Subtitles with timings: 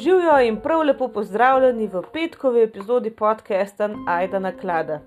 [0.00, 5.00] Živijo in prav lepo pozdravljeni v petkovi epizodi podcasta Aida na klada.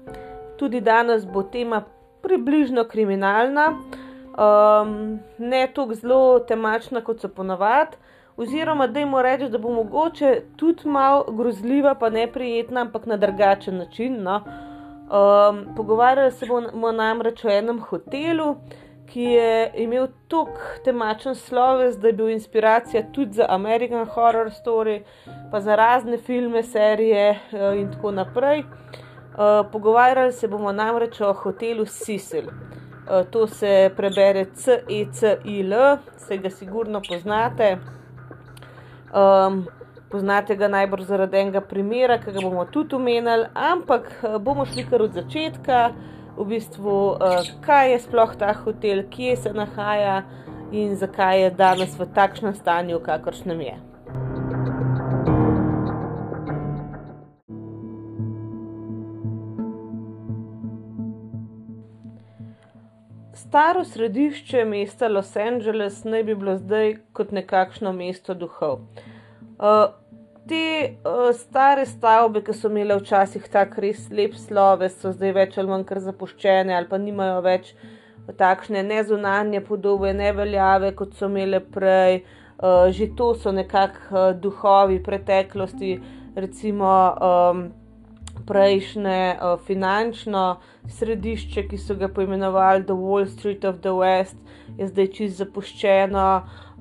[0.58, 1.82] Tudi danes bo tema
[2.22, 7.98] približno kriminalna, um, ne tako zelo temačna kot so ponavadi,
[8.38, 13.78] oziroma da jim reči, da bo mogoče tudi malo grozljiva, pa neprijetna, ampak na drugačen
[13.78, 14.22] način.
[14.24, 14.42] No.
[14.44, 18.56] Um, pogovarjali se bomo namreč o enem hotelu
[19.14, 25.02] ki je imel tako temačen sloves, da je bil inspiracija tudi za American Horror Story,
[25.52, 28.60] pa za razne filme, serije uh, in tako naprej.
[28.60, 32.48] Uh, pogovarjali se bomo namreč o hotelu Sicil.
[32.48, 37.78] Uh, to se prebere C-E-C-I-L, se ga sigurno poznate.
[39.14, 39.68] Um,
[40.10, 45.02] poznate ga najbolj zaradi enega primera, ki ga bomo tudi omenjali, ampak bomo šli kar
[45.02, 45.92] od začetka
[46.38, 50.24] v bistvu, uh, kaj je sploh ta hotel, kje se nahaja
[50.72, 53.76] in zakaj je danes v takšnem stanju, kakršnem je.
[63.34, 68.80] Staro središče mesta Los Angeles naj bi bilo zdaj kot nekakšno mesto duhov.
[69.62, 69.94] Uh,
[70.48, 75.58] te uh, stare stavbe, ki so imele včasih tako res lep sloves, so zdaj več
[75.58, 77.74] ali manj kar zapuščene ali pa nimajo več
[78.40, 82.24] takšne nezunanje podobe, ne veljave, kot so imele prej.
[82.64, 85.98] Uh, že to so nekakšni uh, duhovi preteklosti,
[86.36, 87.64] recimo um,
[88.48, 90.44] prejšnje uh, finančno
[90.88, 94.38] središče, ki so ga poimenovali The Wall Street of the West,
[94.78, 96.28] je zdaj čisto zapuščeno.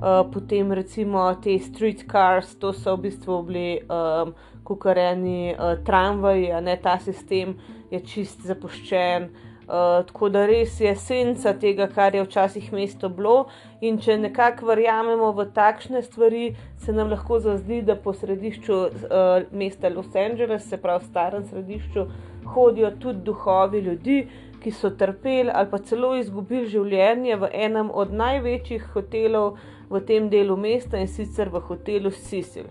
[0.03, 4.33] Uh, potem recimo te streetcars, to so v bistvu bili um,
[4.67, 7.55] kukareni uh, tramvaji, a ne ta sistem
[7.91, 9.29] je čist zapuščen.
[9.63, 13.47] Uh, tako da res je senca tega, kar je včasih mesto bilo.
[13.81, 16.49] In če nekako verjamemo v takšne stvari,
[16.83, 22.09] se nam lahko zazdi, da po središču uh, mesta Los Angeles, se pravi starem središču,
[22.57, 24.25] hodijo tudi duhovi ljudi,
[24.63, 29.57] ki so trpeli ali pa celo izgubili življenje v enem od največjih hotelov
[29.93, 32.71] v tem delu mesta in sicer v hotelu Sicil.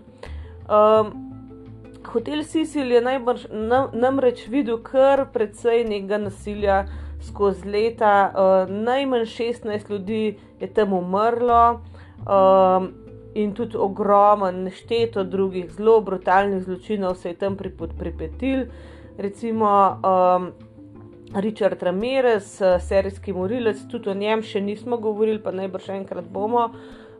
[0.66, 1.12] Um,
[2.12, 6.82] hotel Sicil je najbrž, nam, namreč videl kar precej nekega nasilja
[7.22, 8.16] skozi leta.
[8.34, 11.80] Uh, najmanj 16 ljudi je tam umrlo.
[12.26, 12.92] Um,
[13.34, 18.66] In tudi ogromen, nešteto drugih zelo brutalnih zločinov se je tam pripetil.
[19.16, 19.68] Recimo
[20.04, 20.50] um,
[21.34, 26.68] Richard Ramirez, serijski morilec, tudi o njem še nismo govorili, pa najbrž enkrat bomo.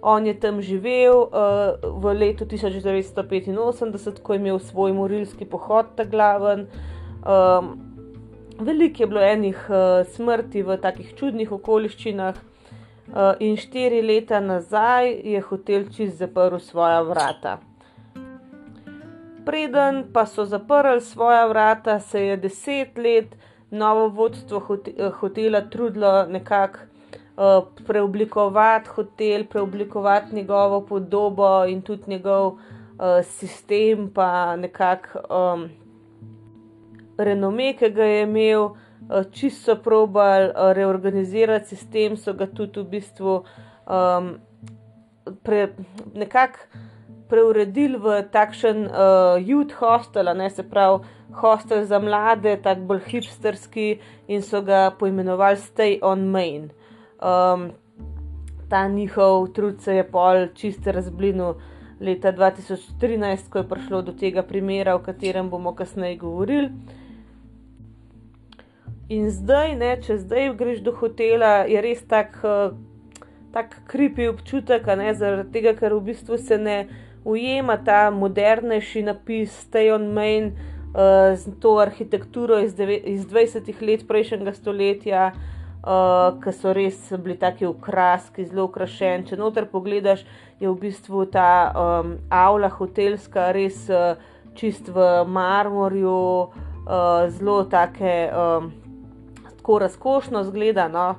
[0.02, 6.04] On je tam živel uh, v letu 1985, ko je imel svoj morilski pohod, ta
[6.04, 6.66] glaven.
[7.22, 7.78] Um,
[8.58, 15.06] veliko je bilo enih uh, smrti v takih čudnih okoliščinah, uh, in štiri leta nazaj
[15.22, 17.60] je hotel čist zaprl svoja vrata.
[19.46, 23.38] Preden pa so zaprli svoja vrata, se je deset let
[23.70, 24.78] novo vodstvo
[25.20, 26.91] hotela trudilo nekako
[27.86, 32.58] preoblikovati hotel, preoblikovati njegovo podobo in tudi njegov uh,
[33.22, 35.68] sistem, pa nekako um,
[37.18, 38.76] renome, ki ga je imel, uh,
[39.32, 43.42] čisto probal uh, reorganizirati sistem, so ga tudi v bistvu
[43.86, 44.34] um,
[45.42, 45.68] pre,
[46.14, 46.58] nekako.
[47.32, 51.00] Preuredili v takšen uh, youth hostel, ne se pravi,
[51.40, 53.86] hostel za mlade, tako bolj hipsterski,
[54.28, 56.68] in so ga poimenovali Stay on Main.
[57.22, 57.70] Um,
[58.68, 61.54] ta njihov trud se je pol čist razblinil
[62.00, 66.70] leta 2013, ko je prišlo do tega primera, o katerem bomo kasneje govorili.
[69.08, 72.40] In zdaj, ne, če zdaj greš do hotela, je res tak,
[73.52, 76.78] tak kripi občutek, ne, zaradi tega, ker v bistvu se ne
[77.24, 84.08] ujema ta modernejši napis Stay on Main uh, z to arhitekturo iz, iz 20 let
[84.08, 89.26] prejšnjega stoletja uh, ki so res bili taki ukraski, zelo ukrašeni.
[89.26, 90.22] Če noter pogledaš,
[90.62, 94.14] je v bistvu ta um, avla hotelska res uh,
[94.54, 96.14] čist v marmorju,
[96.46, 98.70] uh, zelo take, um,
[99.58, 100.86] tako razkošno zgleda.
[100.88, 101.16] No?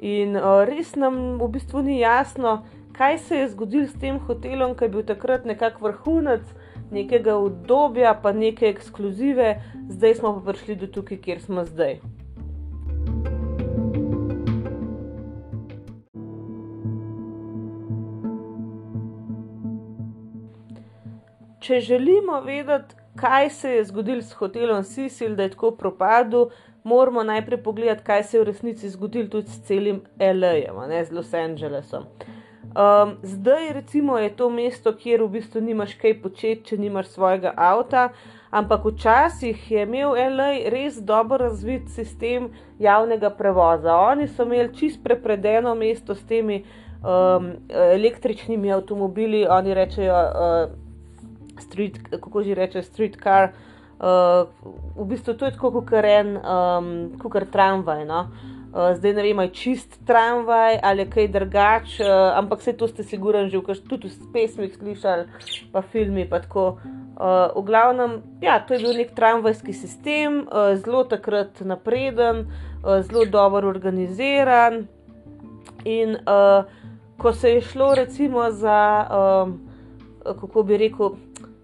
[0.00, 2.62] In uh, res nam v bistvu ni jasno,
[2.96, 6.48] kaj se je zgodilo s tem hotelom, ki je bil takrat nekako vrhunec.
[6.88, 9.58] Nekega obdobja, pa neke ekskluzive,
[9.92, 11.98] zdaj smo pa prišli do tukaj, kjer smo zdaj.
[21.60, 26.48] Če želimo vedeti, kaj se je zgodilo s hotelom Sicil, da je tako propadel,
[26.84, 31.12] moramo najprej pogledati, kaj se je v resnici zgodilo tudi s celim L.A.-jem, ne z
[31.12, 32.06] Los Angelesom.
[32.68, 37.52] Um, zdaj, recimo, je to mesto, kjer v bistvu nimaš kaj početi, če nimaš svojega
[37.56, 38.10] avta.
[38.50, 43.96] Ampak včasih je imel LA res dobro razvit sistem javnega prevoza.
[43.96, 50.87] Oni so imeli čist prepredeno mesto s temi um, električnimi avtomobili, oni rečejo, uh,
[51.60, 53.52] street, kako že reče, street car.
[53.98, 54.46] Uh,
[54.94, 58.04] v bistvu to je tako, kot en, um, kot tramvaj.
[58.06, 58.28] No?
[58.68, 63.02] Uh, zdaj ne vem, je čist tramvaj ali kaj drugače, uh, ampak vse to ste
[63.02, 65.24] sigurni že v v pesmih slišali,
[65.72, 66.28] pa filmi.
[66.28, 66.76] Pa uh,
[67.56, 72.46] v glavnem, ja, to je bil nek tramvajski sistem, uh, zelo takrat napreden,
[72.84, 74.86] uh, zelo dobro organiziran.
[75.84, 76.68] In uh,
[77.18, 79.60] ko se je šlo recimo za, um,
[80.22, 81.16] kako bi rekel,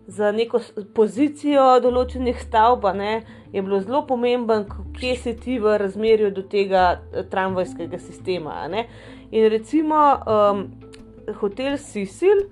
[0.06, 0.60] za neko
[0.94, 3.22] pozicijo določenih stavb, ne,
[3.52, 4.64] je bilo zelo pomembno,
[4.98, 8.66] kje si ti v razmerju do tega eh, tramvajskega sistema.
[8.68, 8.86] Ne.
[9.32, 10.66] In recimo um,
[11.40, 12.46] hotel Sisil.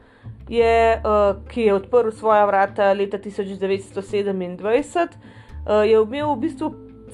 [0.52, 6.68] Je, uh, ki je odprl svoja vrata leta 1927, uh, je imel v bistvu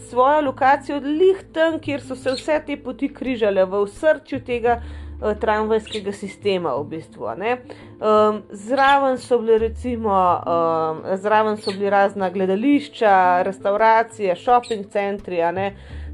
[0.08, 4.80] svojo lokacijo lih tam, kjer so se vse te poti križale, v srču tega
[5.40, 6.74] tramvajskega sistema.
[6.76, 14.86] V bistvu, um, zraven, so bili, recimo, um, zraven so bili razna gledališča, restauracije, shopping
[14.86, 15.42] centri,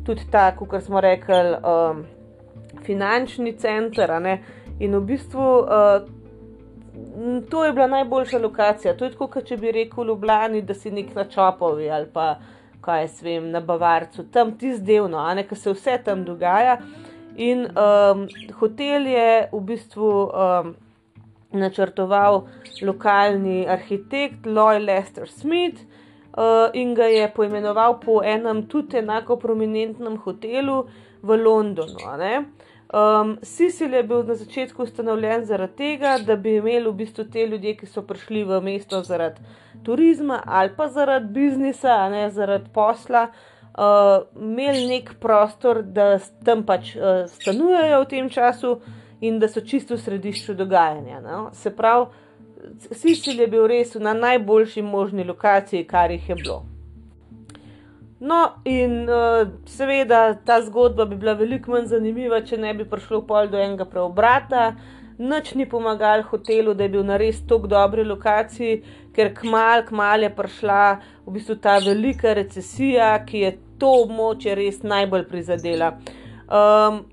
[0.07, 2.05] tudi ta, kot smo rekli, um,
[2.83, 4.11] finančni center.
[4.79, 5.69] In v bistvu uh,
[7.51, 8.97] to je bila najboljša lokacija.
[8.97, 12.37] To je tako, kot če bi rekel Ljubljani, da si nek na Čopovi ali pa
[12.85, 16.77] kaj jaz vem, na Bavarcu, tam ti zdelno, a ne, ker se vse tam dogaja.
[17.37, 18.27] In um,
[18.61, 20.75] hotel je v bistvu um,
[21.53, 22.45] načrtoval
[22.83, 25.81] lokalni arhitekt Lloyd Lester Smith
[26.39, 30.85] uh, in ga je poimenoval po enem tudi enako prominentnem hotelu
[31.23, 31.99] v Londonu.
[32.95, 37.47] Um, Sisil je bil na začetku ustanovljen zaradi tega, da bi imeli v bistvu te
[37.47, 39.43] ljudje, ki so prišli v mesto zaradi
[39.83, 46.95] turizma ali pa zaradi biznisa, ne zaradi posla uh, imeli nek prostor, da tam pač
[46.97, 48.77] uh, stanujejo v tem času
[49.21, 51.21] in da so čisto v središču dogajanja.
[51.21, 51.49] No?
[51.53, 52.07] Se pravi,
[52.93, 56.63] Sicil je bil res na najboljši možni lokaciji, kar jih je bilo.
[58.25, 63.21] No, in uh, seveda ta zgodba bi bila veliko manj zanimiva, če ne bi prišlo
[63.29, 64.71] pol do enega preobrata.
[65.19, 68.81] Noč ni pomagal hotelu, da je bil na res tako dobri lokaciji,
[69.15, 70.81] ker kmal, kmal je prišla
[71.27, 75.95] v bistvu ta velika recesija, ki je to območje res najbolj prizadela.
[76.49, 77.05] Um,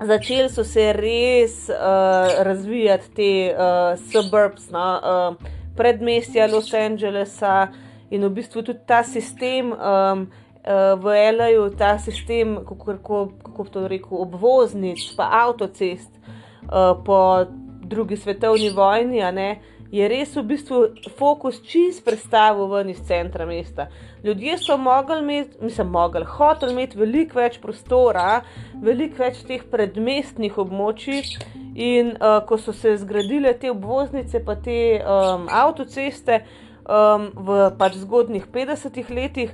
[0.00, 7.68] začeli so se res uh, razvijati te uh, suburbs, no, uh, predmestja Los Angelesa
[8.10, 9.72] in v bistvu tudi ta sistem.
[9.72, 10.28] Um,
[10.68, 17.46] V Elaju ta sistem, kako, kako, kako to rekel, obvoznic, pa avtocest uh, po
[17.88, 20.82] drugi svetovni vojni, ne, je res v bistvu
[21.16, 23.88] fokus čist predstavil ven iz centra mesta.
[24.24, 28.40] Ljudje so mogli imeti, mislim, mogli, hoteli imeti veliko več prostora,
[28.82, 31.36] veliko več teh predmestnih območij.
[31.78, 38.00] In uh, ko so se zgradile te obvoznice, pa te um, avtoceste um, v pač
[38.02, 39.52] zgodnih 50-ih letih,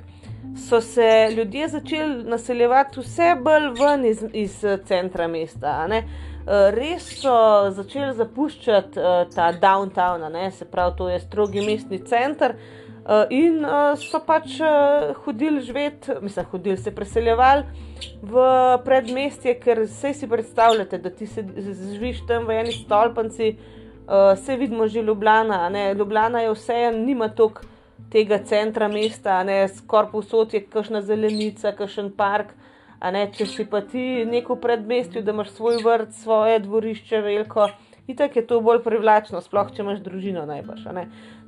[0.57, 4.55] so se ljudje začeli naseljevati vse bolj ven iz, iz
[4.87, 5.75] centra mesta.
[5.91, 6.01] Eh,
[6.73, 7.35] res so
[7.75, 10.49] začeli zapuščati uh, ta downtown, ne?
[10.51, 12.55] se pravi, to je strogi mestni center.
[12.55, 12.84] Uh,
[13.29, 17.63] in uh, so pač uh, hodili živeti, mislim, hodili se preseljevali
[18.21, 18.45] v
[18.85, 21.45] predmestje, ker se si predstavljate, da ti se
[21.93, 25.69] živiš tam v eni stolpnici, uh, se vidimo že Ljubljana.
[25.69, 25.93] Ne?
[25.93, 27.61] Ljubljana je vseeno, nima toliko
[28.11, 29.43] tega centra mesta,
[29.77, 32.55] skoraj povsod je kakšna zelenica, kakšen park.
[33.05, 37.67] Ne, če si pa ti neko predmestju, da imaš svoj vrt, svoje dvorišče, veliko,
[38.07, 40.87] itak je to bolj privlačno, sploh če imaš družino najbrž.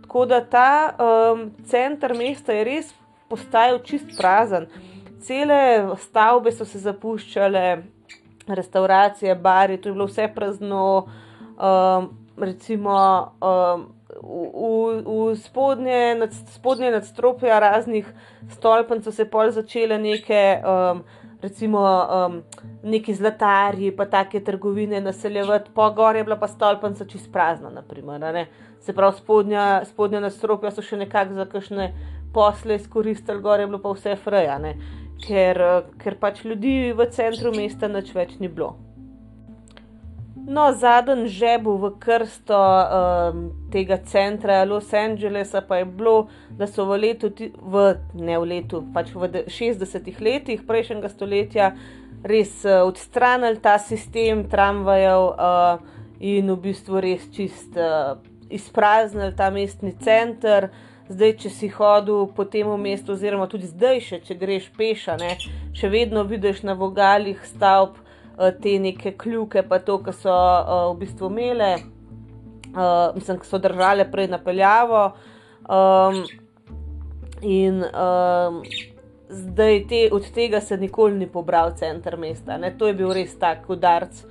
[0.08, 2.94] Tako da ta um, center mesta je res
[3.28, 4.70] postajal čist prazen.
[5.20, 5.58] Cele
[6.00, 7.64] stavbe so se zapuščale,
[8.48, 10.86] restauracije, bari, to je bilo vse prazno.
[11.60, 12.08] Um,
[12.40, 12.96] recimo
[13.44, 13.84] um,
[14.24, 18.08] v, v spodnje, nad, spodnje nadstropja raznih
[18.56, 20.62] stolpnic so se pol začele neke.
[20.64, 21.04] Um,
[21.42, 22.44] recimo um,
[22.84, 28.48] neki zlatarji, pa take trgovine naseljevati, po gori je bila pa stolpnica čist prazna, naprimer,
[28.80, 31.92] se pravi, spodnja, spodnja nastropja so še nekako za kakšne
[32.34, 34.58] posle izkoristili, gor je bilo pa vse freja,
[35.26, 35.64] ker,
[36.02, 38.76] ker pač ljudi v centru mesta nič več ni bilo.
[40.48, 43.40] No, zadnji žebu v krsto um,
[43.72, 48.80] tega centra Los Angelesa pa je bilo, da so v letu, v, ne v letu,
[48.96, 51.74] pač v 60-ih letih prejšnjega stoletja
[52.24, 55.84] res uh, odstranili ta sistem tramvajev uh,
[56.24, 58.16] in v bistvu res čist uh,
[58.50, 60.70] izpraznili ta mestni center.
[61.08, 65.38] Zdaj, če si hodil po tem mestu, oziroma tudi zdaj, še, če greš peša, ne,
[65.78, 70.90] še vedno vidiš na vogalih stavb uh, te neke kljuke, pa to, kar so uh,
[70.92, 71.70] v bistvu imele,
[72.74, 75.06] uh, mislim, ki so držale prej napeljavo.
[75.68, 76.20] Um,
[77.42, 78.60] in um,
[79.30, 82.58] zdaj te, od tega se nikoli ni pobral center mesta.
[82.58, 84.26] Ne, to je bil res tak udarc.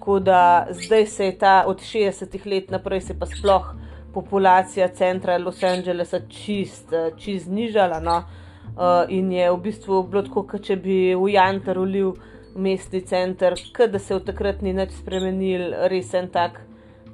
[0.00, 3.74] Tako da zdaj se je ta od 60-ih let naprej, se pa sploh
[4.14, 8.00] populacija centra Los Angelesa čist, čist znižala.
[8.00, 8.16] No?
[8.16, 12.14] Uh, in je v bistvu bilo tako, kot če bi v Jantar ulil
[12.56, 16.62] mestni center, da se v takrat ni več spremenil, res en tak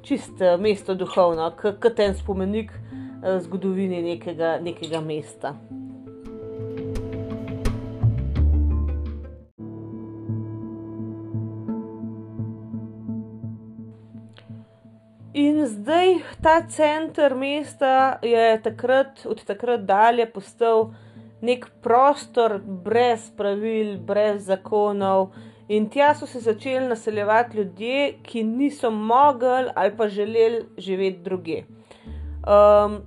[0.07, 5.57] čist uh, mesto duhovno, kot ten spomenik uh, zgodovini nekega, nekega mesta.
[15.37, 20.87] In zdaj ta center mesta je takrat, od takrat dalje postal
[21.41, 25.27] nek prostor brez pravil, brez zakonov.
[25.69, 31.63] In tja so se začeli naseljevati ljudje, ki niso mogli ali pa želeli živeti druge.
[32.47, 32.97] Um,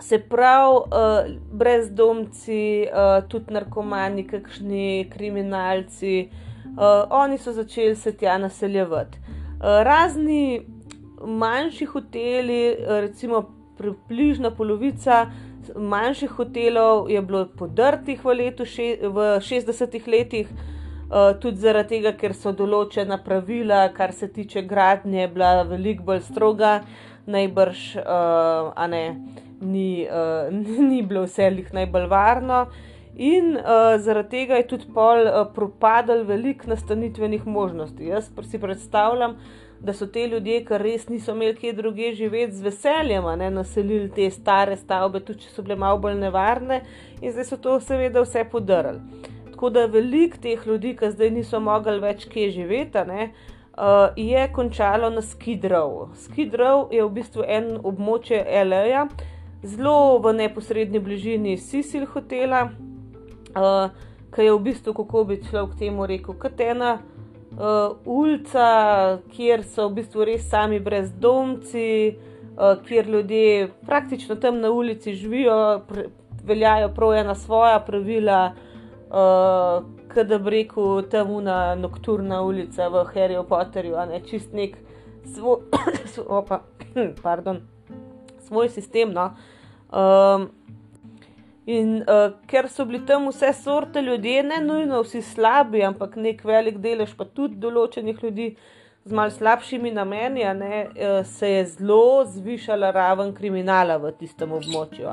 [0.00, 6.30] se pravi, uh, brezdomci, uh, tudi narkomani, kakšni kriminalci,
[6.64, 9.18] uh, oni so začeli se tja naseljevati.
[9.18, 10.77] Uh, razni
[11.26, 13.42] manjši hoteli, recimo
[13.78, 15.26] približno polovica
[15.76, 22.14] manjših hotelov je bilo podrtih v, letu še, v 60-ih letih, uh, tudi zaradi tega,
[22.18, 26.78] ker so določena pravila, kar se tiče gradnje, bila veliko bolj stroga,
[27.28, 29.04] najbrž, uh, a ne,
[29.60, 30.48] ni, uh,
[30.90, 32.66] ni bilo vse jih najbolj varno.
[33.18, 38.06] In uh, zaradi tega je tudi pol uh, propadal veliko nastanitvenih možnosti.
[38.06, 39.34] Jaz si predstavljam,
[39.80, 44.10] da so te ljudje, ki res niso imeli kje druge živeti, z veseljem ne, naselili
[44.10, 46.80] te stare stavbe, tudi če so bile malo bolj nevarne,
[47.20, 49.00] in zdaj so to seveda vse podarili.
[49.52, 53.30] Tako da velik teh ljudi, ki zdaj niso mogli več kje živeti, ne,
[53.78, 56.08] uh, je končalo na Skidrow.
[56.26, 59.06] Skidrow je v bistvu en območje L.A.,
[59.62, 62.68] zelo v neposrednji bližini Sisil hotela,
[63.54, 63.94] uh,
[64.34, 66.98] ki je v bistvu, kako bi človek temu rekel, katena
[67.58, 71.90] uh, ulica, kjer so v bistvu res sami brezdomci,
[72.54, 76.08] uh, kjer ljudje praktično tam na ulici živijo, pre,
[76.44, 78.52] veljajo prav ena svoja pravila,
[79.10, 84.76] uh, da bi rekel tam una nocturna ulica v Harryju Potterju, a ne čist nek
[85.34, 85.60] svoj,
[86.40, 86.62] opa,
[87.22, 87.60] pardon,
[88.46, 89.12] svoj sistem.
[89.12, 89.30] No.
[89.88, 90.48] Um,
[91.68, 96.40] In uh, ker so bili tam vse sorte ljudje, ne nujno vsi slabi, ampak nek
[96.44, 98.46] velik delež, pa tudi določenih ljudi
[99.04, 105.12] z malce slabšimi nameni, ne, uh, se je zelo zvišala raven kriminala v tistem območju.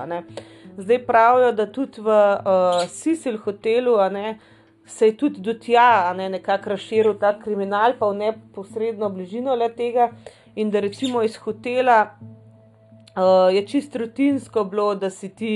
[0.77, 4.37] Zdaj pravijo, da tudi v uh, Sisil hotelu ne,
[4.85, 9.73] se je tudi do tja ne, nekako razširil ta kriminal, pa v neposredno bližino le
[9.75, 10.13] tega.
[10.55, 15.55] In da recimo iz hotela uh, je čist rutinsko bilo, da si ti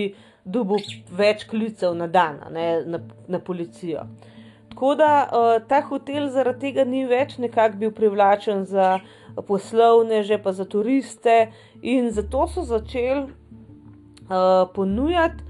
[0.51, 4.05] dobil več klicev na dan, ne, na, na policijo.
[4.69, 8.99] Tako da uh, ta hotel zaradi tega ni več nekako bil privlačen za
[9.47, 11.51] poslovneže, pa za turiste,
[11.81, 15.43] in zato so začeli uh, ponujati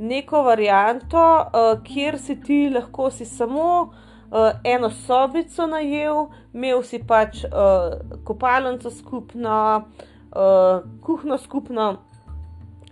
[0.00, 7.02] neko varianto, uh, kjer si ti lahko si samo uh, eno sobico najel, imel si
[7.04, 9.60] pač uh, kopalnico skupno,
[10.32, 11.96] uh, kuhno skupno,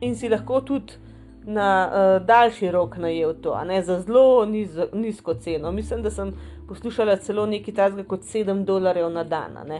[0.00, 1.07] in si lahko tudi
[1.48, 5.72] na uh, daljši rok najel to, ne, za zelo niz, nizko ceno.
[5.72, 6.34] Mislim, da sem
[6.68, 9.56] poslušala celo nekaj takega kot 7 dolarjev na dan.
[9.56, 9.78] Uh,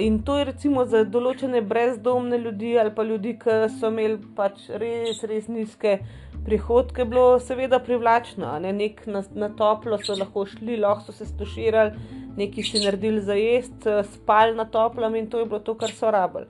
[0.00, 4.68] in to je recimo za določene brezdomne ljudi ali pa ljudi, ki so imeli pač
[4.68, 5.98] res, res nizke
[6.44, 8.52] prihodke, bilo seveda privlačno.
[8.62, 8.72] Ne?
[8.72, 13.34] Nek na, na toplo so lahko šli, lahko so se stoširali, nekaj si naredili za
[13.38, 16.46] jesti, eh, spali na toplem in to je bilo to, kar so rabili.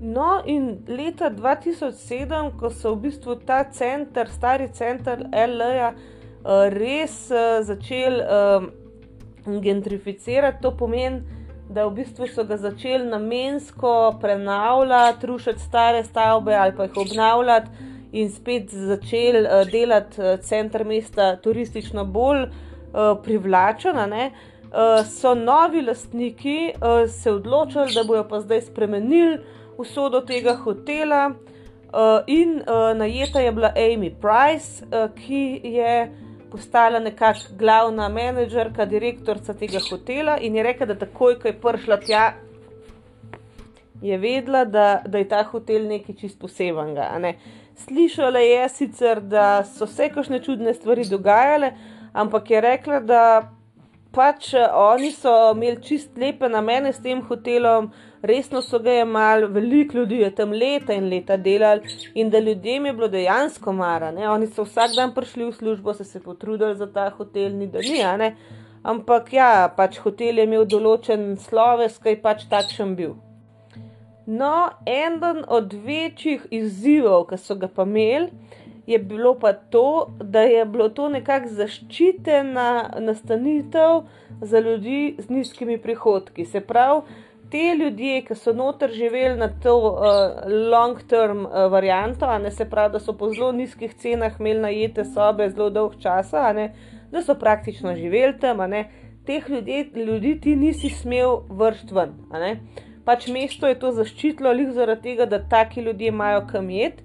[0.00, 5.94] No, in leta 2007, ko so v bistvu ta center, stari center L.A.
[6.46, 8.66] Eh, res uh, začeli uh,
[9.62, 11.22] gentrificirati, to pomeni,
[11.72, 17.88] da v bistvu so ga začeli namensko prenavljati, rušiti stare stavbe ali pa jih obnavljati
[18.12, 23.96] in spet začeli uh, delati uh, center mesta turistično bolj uh, privlačen.
[23.96, 29.38] Uh, so novi lastniki uh, se odločili, da bojo pa zdaj spremenili
[29.78, 31.34] usodo tega hotela.
[31.86, 35.92] Uh, in uh, najeta je bila Amy Price, uh, ki je
[36.50, 41.96] postala nekakšna glavna menedžerka, direktorica tega hotela in je rekla, da takoj, ko je prišla
[42.02, 42.24] tja,
[44.02, 47.32] je vedela, da, da je ta hotel nekaj čist posebenega.
[47.76, 51.72] Slišala je sicer, da so se kakšne čudne stvari dogajale,
[52.12, 53.22] ampak je rekla, da
[54.16, 57.90] pač oni so imeli čist lepe namene s tem hotelom,
[58.22, 61.82] resno so ga imeli, veliko ljudi je tam leta in leta delali
[62.14, 64.10] in da ljudem je bilo dejansko mara.
[64.10, 64.30] Ne?
[64.30, 67.78] Oni so vsak dan prišli v službo, so se potrudili za ta hotel, ni da
[67.78, 68.32] ni,
[68.82, 73.16] ampak ja, pač hotel je imel določen sloves, kaj pač takšen bil.
[74.26, 78.30] No, eden od večjih izzivov, ki so ga pa imeli,
[78.86, 84.02] je bilo pa to, da je bilo to nekako zaščitena nastanitev
[84.40, 86.44] za ljudi z nizkimi prihodki.
[86.46, 87.02] Se pravi,
[87.50, 90.00] te ljudje, ki so noter živeli na to uh,
[90.72, 95.48] long-term uh, varianto, ne se pravi, da so po zelo nizkih cenah imeli najete sobe
[95.50, 96.72] zelo dolg časa, ne,
[97.12, 98.88] da so praktično živeli tam, ne,
[99.26, 102.14] teh ljudi, ljudi ti nisi smel vršiti ven.
[103.04, 107.02] Pač mesto je to zaščitilo, lih zaradi tega, da taki ljudje imajo kam jeti.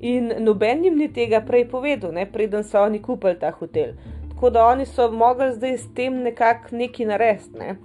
[0.00, 3.94] In noben jim ni tega prej povedal, ne, preden so oni kupili ta hotel.
[4.34, 7.58] Tako da oni so mogli zdaj s tem nekako nekaj narediti.
[7.58, 7.76] Ne.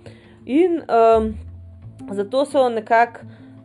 [0.46, 1.30] In um,
[2.12, 3.20] Zato so nekako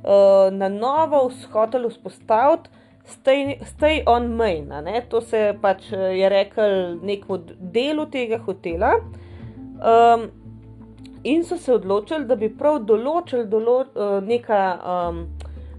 [0.06, 2.70] uh, na novo hoteli vzpostaviti
[3.06, 4.72] stay, stay on main.
[5.08, 8.92] To se pač je rekel nekemu delu tega hotela.
[9.76, 10.30] Um,
[11.24, 14.60] in so se odločili, da bi prav določili dolo, uh, neka,
[14.94, 15.22] um,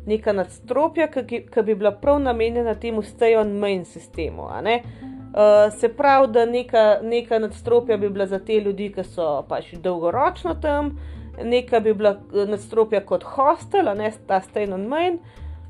[0.08, 4.48] neka nadstropja, ki, ki bi bila prav namenjena temu stay on main sistemu.
[4.48, 9.74] Uh, se pravi, da neka, neka nadstropja bi bila za te ljudi, ki so pač
[9.84, 15.20] dolgoročno tam, uh, nekaj bi bila eh, nadstropja kot hostel, ne ta Stain on Main,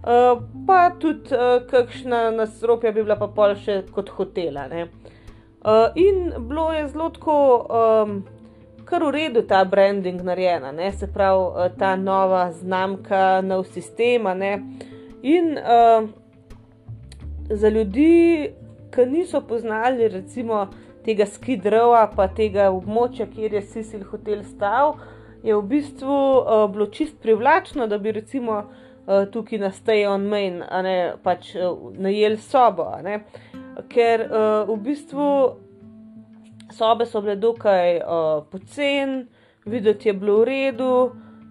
[0.04, 4.68] uh, pa tudi uh, kakšna nadstropja bi bila pa pol še kot hotela.
[4.72, 8.20] Uh, in bilo je zelo tako, um,
[8.88, 10.92] kar v redu ta branding narejena, ne?
[10.92, 14.28] se pravi uh, ta nova znamka, nov sistem.
[15.24, 16.08] In uh,
[17.50, 18.54] za ljudi,
[18.94, 20.68] ki niso poznali recimo
[21.04, 26.66] tega skidrova, pa tega območja, kjer je Sisil hotel stal, uh, je v bistvu uh,
[26.72, 31.92] bilo čist privlačno, da bi recimo uh, tukaj na Stay on Main, ne pač uh,
[31.98, 32.90] najeli sobo.
[33.90, 35.28] Ker uh, v bistvu
[36.74, 39.28] sobe so bile dokaj uh, pocen,
[39.66, 40.92] videti je bilo v redu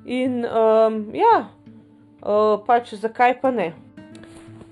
[0.06, 1.48] in um, ja,
[2.22, 3.72] uh, pač zakaj pa ne.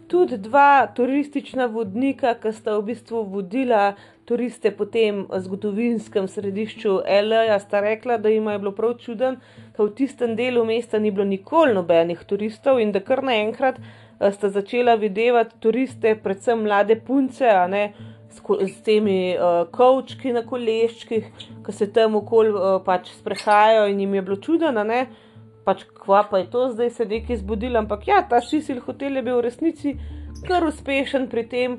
[0.09, 7.59] Tudi dva turistična vodnika, ki sta v bistvu vodila turiste po tem zgodovinskem središču L.A.,
[7.61, 9.37] sta rekla, da jim je bilo prav čuden,
[9.77, 14.33] da v tistem delu mesta ni bilo nikoli nobenih turistov in da kar naenkrat eh,
[14.33, 17.93] sta začela videti turiste, predvsem mlade punce, a ne
[18.35, 21.29] s, s temi uh, kovčki na koleščkih,
[21.67, 25.07] ki se tam okoli uh, pač sprehajajo in jim je bilo čuden, ne.
[25.65, 29.23] Pač kva pa je to zdaj se nekaj zbudilo, ampak ja, ta Sisil hotel je
[29.25, 29.95] bil v resnici
[30.45, 31.77] kar uspešen pri tem,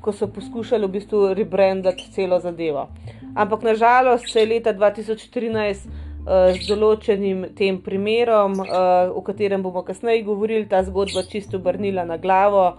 [0.00, 2.88] ko so poskušali v bistvu rebrandati celo zadevo.
[3.34, 9.82] Ampak nažalost se je leta 2013 uh, z določenim tem primerom, uh, o katerem bomo
[9.82, 12.74] kasneje govorili, ta zgodba čisto obrnila na glavo.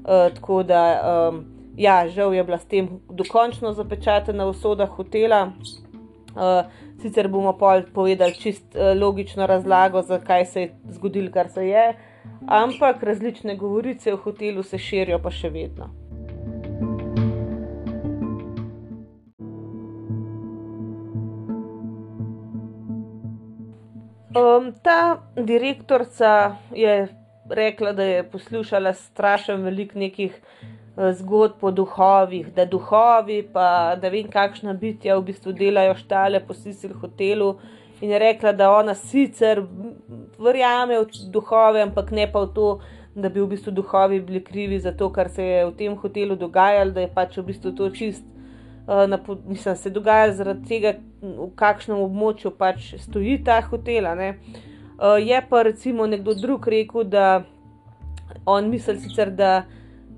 [0.00, 0.82] Uh, tako da,
[1.30, 1.44] um,
[1.76, 5.52] ja, žal je bila s tem dokončno zapečatena usoda hotela.
[6.30, 6.64] Uh,
[7.02, 7.52] sicer bomo
[7.94, 11.86] povedali čist uh, logično razlago, zakaj se je zgodilo, kar se je,
[12.46, 15.99] ampak različne govorice o hotelu se širijo pa še vedno.
[24.30, 27.08] Um, ta direktorica je
[27.48, 30.40] rekla, da je poslušala strašno veliko nekih
[30.96, 36.40] uh, zgodb o duhovih, da duhovi, pa da vem, kakšna bitja v bistvu delajo štale
[36.46, 37.56] po Sisil hotelu.
[38.00, 39.64] In je rekla, da ona sicer
[40.38, 42.68] verjame v duhove, ampak ne pa v to,
[43.14, 46.36] da bi v bistvu duhovi bili krivi za to, kar se je v tem hotelu
[46.36, 48.24] dogajalo, da je pač v bistvu to čist.
[48.90, 50.90] Uh, na, mislim, se dogaja zaradi tega,
[51.22, 54.08] v kakšnem območju pač stoji ta hotel.
[54.10, 57.44] Uh, je pa recimo nekdo drug rekel, da
[58.50, 59.62] on misli sicer, da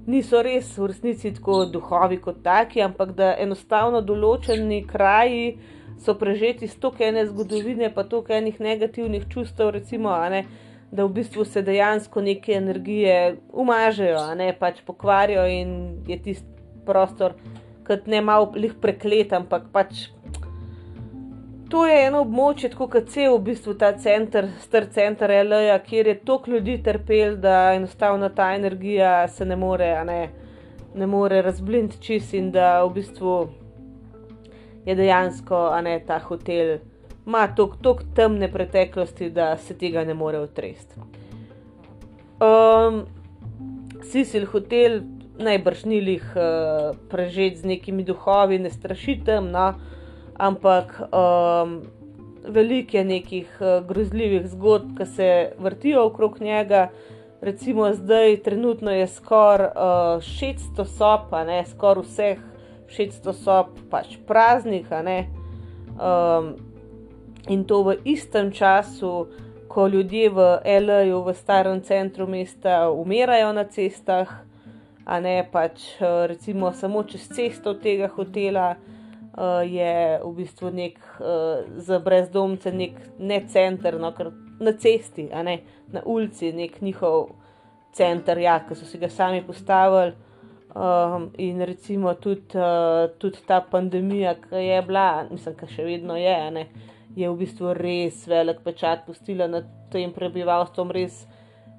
[0.07, 5.59] niso res v resnici tako duhovi kot taki, ampak da enostavno določeni kraji
[6.01, 10.47] so prežeti s toliko ene zgodovine, pa toliko enih negativnih čustev, recimo, ne,
[10.89, 15.77] da v bistvu se dejansko neke energije umažejo, ne pač pokvarijo in
[16.09, 16.49] je tisti
[16.87, 17.37] prostor
[17.87, 20.09] kot ne malo lih preklet, ampak pač.
[21.73, 26.11] To je eno območje, tako kot cel v bistvu ta center, star center L.A., kjer
[26.11, 30.21] je toliko ljudi trpel, da enostavno ta energija se ne more, ne,
[30.95, 33.37] ne more razbliniti čist in da v bistvu
[34.85, 36.79] je dejansko ne, ta hotel.
[37.25, 41.01] Ma tako temne preteklosti, da se tega ne more otresti.
[42.43, 43.05] Um,
[44.03, 45.01] Sisil hotel,
[45.39, 49.73] najbrž ni jih uh, prežet z nekimi duhovi, ne strašitem, no,
[50.37, 51.81] ampak um,
[52.45, 56.91] veliko je nekih uh, grozljivih zgodb, ki se vrtijo okrog njega.
[57.41, 62.39] Recimo zdaj, trenutno je skoraj uh, 600 sob, ne skoraj vseh
[62.93, 66.55] 600 sob, pač praznih, um,
[67.49, 69.27] in to v istem času,
[69.69, 74.29] ko ljudje v L.A.U., v starem centru mesta, umirajo na cestah
[75.05, 78.77] a ne pač recimo samo čez cesto tega hotela.
[79.33, 84.29] Uh, je v bistvu nek uh, za brezdomce, nek ne center, no, kar
[84.61, 85.55] na cesti, ne
[85.89, 87.31] na ulici, nek njihov
[87.97, 90.13] center, ja, ki so si ga sami postavili.
[90.73, 96.17] Um, in recimo tudi, uh, tudi ta pandemija, ki je bila, mislim, ki še vedno
[96.17, 96.67] je, ne,
[97.17, 101.25] je v bistvu res velik pečat pustila nad tem prebivalstvom, res,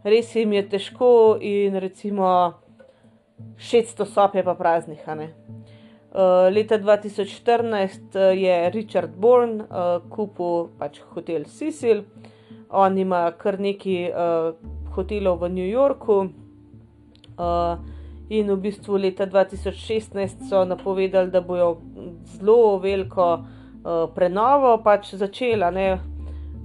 [0.06, 2.63] res jim je težko in recimo.
[3.58, 5.00] 600 sob je pa praznih.
[5.08, 12.04] Uh, leta 2014 uh, je Richard Bourne uh, kupil pač hotel Sicil,
[12.70, 14.54] on ima kar nekaj uh,
[14.94, 16.30] hotelov v New Yorku.
[17.34, 17.82] Uh,
[18.30, 21.82] in v bistvu leta 2016 so napovedali, da bojo
[22.38, 25.88] zelo veliko uh, prenovo pač začela, ne,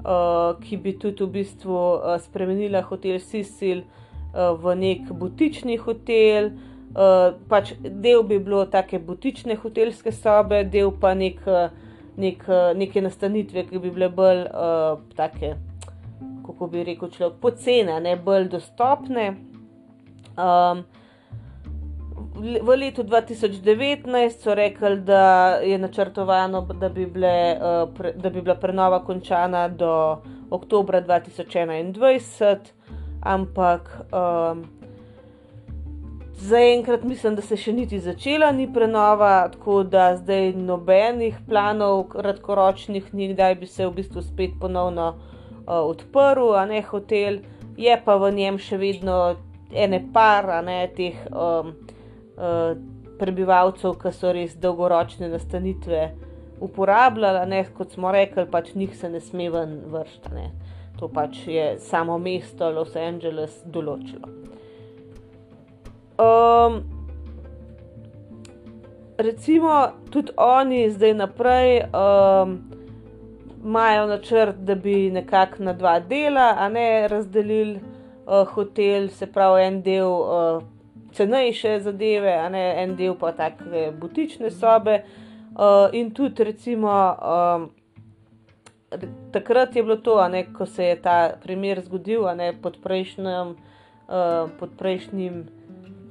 [0.04, 4.08] uh, ki bi tudi v bistvu uh, spremenila hotel Sicil uh,
[4.38, 6.53] v nek butični hotel.
[6.88, 11.42] Uh, pač del bi bilo take butične hotelske sobe, del pa nek,
[12.16, 12.46] nek,
[12.79, 14.46] neke nastanitve, ki bi bile bolj
[15.18, 15.53] take,
[16.46, 19.29] kako bi rekel, človek, pocene, ne bolj dostopne.
[20.38, 20.87] Um,
[22.38, 28.42] v letu 2019 so rekli, da je načrtovano, da bi, bile, uh, pre, da bi
[28.42, 32.57] bila prenova končana do oktobra 2021,
[33.29, 33.91] ampak.
[34.12, 34.67] Um,
[36.38, 43.09] Zaenkrat mislim, da se še niti začela ni prenova, tako da zdaj nobenih planov, kratkoročnih,
[43.11, 47.41] ni, kdaj bi se v bistvu spet ponovno uh, odprl, a ne hotel,
[47.75, 49.19] je pa v njem še vedno
[49.75, 51.75] ene par, ne teh um,
[52.38, 52.79] uh,
[53.19, 56.07] prebivalcev, ki so res dolgoročne nastanitve
[56.62, 60.47] uporabljali, ne kot smo rekli, pač njih se ne sme ven vršiti.
[60.98, 64.28] To pač je samo mesto Los Angeles določilo.
[66.18, 66.80] Um,
[69.18, 72.56] recimo, tudi oni zdaj naprej um,
[73.64, 79.62] imajo načrt, da bi nekako na dva dela, a ne razdelili uh, hotel, se pravi
[79.62, 80.62] en del uh,
[81.14, 85.02] cenejše zadeve, a ne en del pa take butične sobe.
[85.58, 87.70] Uh, in tudi, recimo, um,
[89.33, 93.57] takrat je bilo to, ne, ko se je ta primer zgodil, ne, pod prejšnjim.
[94.09, 95.42] Uh, pod prejšnjim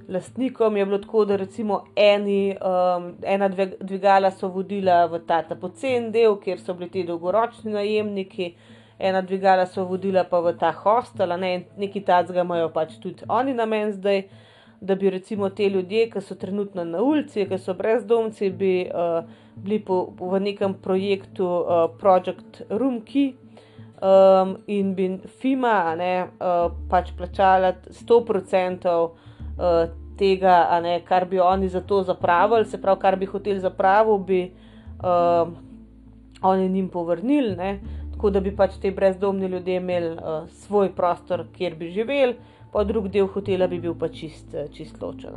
[0.07, 6.11] lastnikom je bilo tako, da recimo eni, um, ena dvigala so vodila v ta pocen
[6.11, 8.53] del, kjer so bili ti dolgoročni najemniki,
[8.99, 13.53] ena dvigala so vodila pa v ta hostel, ne, neki tacga imajo pač tudi oni
[13.53, 14.23] na men zdaj.
[14.81, 19.25] Da bi recimo te ljudje, ki so trenutno na ulici, ki so brezdomci, bi uh,
[19.55, 23.33] bili po, po, v nekem projektu uh, Project Room Key
[24.01, 25.09] um, in bi
[25.41, 32.65] FIMA ne, uh, pač plačala 100% uh, tega, ne, kar bi oni za to zapravili,
[32.65, 34.41] se pravi, kar bi hotel zapravil, bi
[35.01, 35.49] uh,
[36.41, 37.79] oni njim povrnili, ne,
[38.13, 42.37] tako da bi pač te brezdomni ljudje imeli uh, svoj prostor, kjer bi živeli,
[42.77, 45.33] pa drug del hotela bi bil pa čist, čist ločen.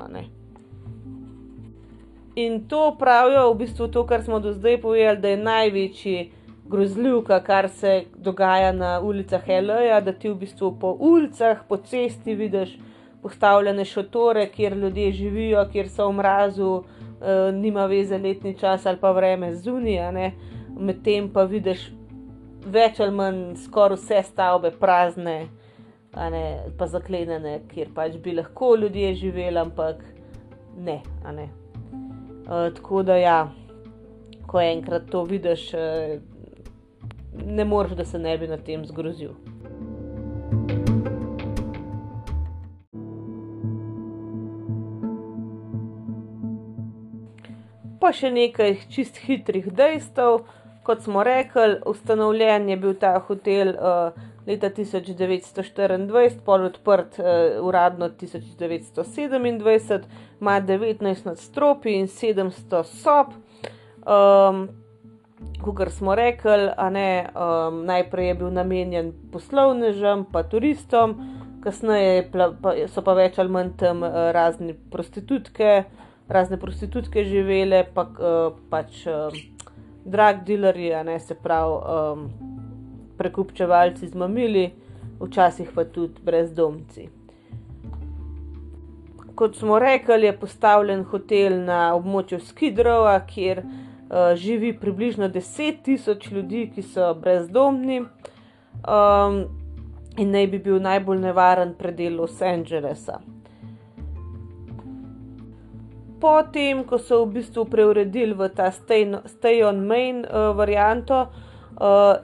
[2.36, 6.18] In to pravijo v bistvu to, kar smo do zdaj povedali, da je največji
[6.68, 12.34] grozljivka, kar se dogaja na ulicah L.A., da ti v bistvu po ulicah, po cesti
[12.34, 12.76] vidiš
[13.22, 19.00] postavljene šotore, kjer ljudje živijo, kjer so v mrazu, e, nima veze letni čas ali
[19.00, 20.12] pa vreme zunija,
[20.76, 21.88] medtem pa vidiš
[22.66, 25.48] več ali manj skoraj vse stavbe prazne,
[26.12, 30.02] ne, pa zaklenjene, kjer pač bi lahko ljudje živeli, ampak
[30.76, 31.00] ne.
[31.32, 31.42] ne.
[31.42, 33.38] E, tako da ja,
[34.46, 36.18] ko enkrat to vidiš, e,
[37.46, 39.36] ne moreš, da se ne bi na tem zgrozil.
[48.00, 50.40] Pa še nekaj čist hitrih dejstev.
[50.82, 57.26] Kot smo rekli, ustanovljen je bil ta hotel uh, leta 1924, pol odprt uh,
[57.66, 60.04] uradno 1927,
[60.40, 63.34] ima 19 nadstropij in 700 sob.
[64.06, 64.68] Um,
[65.60, 71.16] kot smo rekli, ne, um, najprej je bil namenjen poslovnežem, pa turistom,
[71.64, 75.84] kasneje pa, so pa več ali manj tam uh, razni prostitutke,
[76.28, 79.28] razne prostitutke živele, pa uh, pač uh,
[80.04, 82.69] drag dealerji, ne se pravi, um,
[83.20, 84.70] prekupčevalci z mamili,
[85.20, 87.08] včasih pa tudi brezdomci.
[89.34, 96.30] Kot smo rekli, je postavljen hotel na območju Skidrova, kjer uh, živi približno 10 tisoč
[96.32, 98.00] ljudi, ki so brezdomni.
[98.80, 99.42] Um,
[100.16, 103.20] in naj bi bil najbolj nevaren predel Los Angelesa.
[106.20, 111.49] Potem, ko so v bistvu preuredili v ta Stay, stay on Main uh, varianto, uh,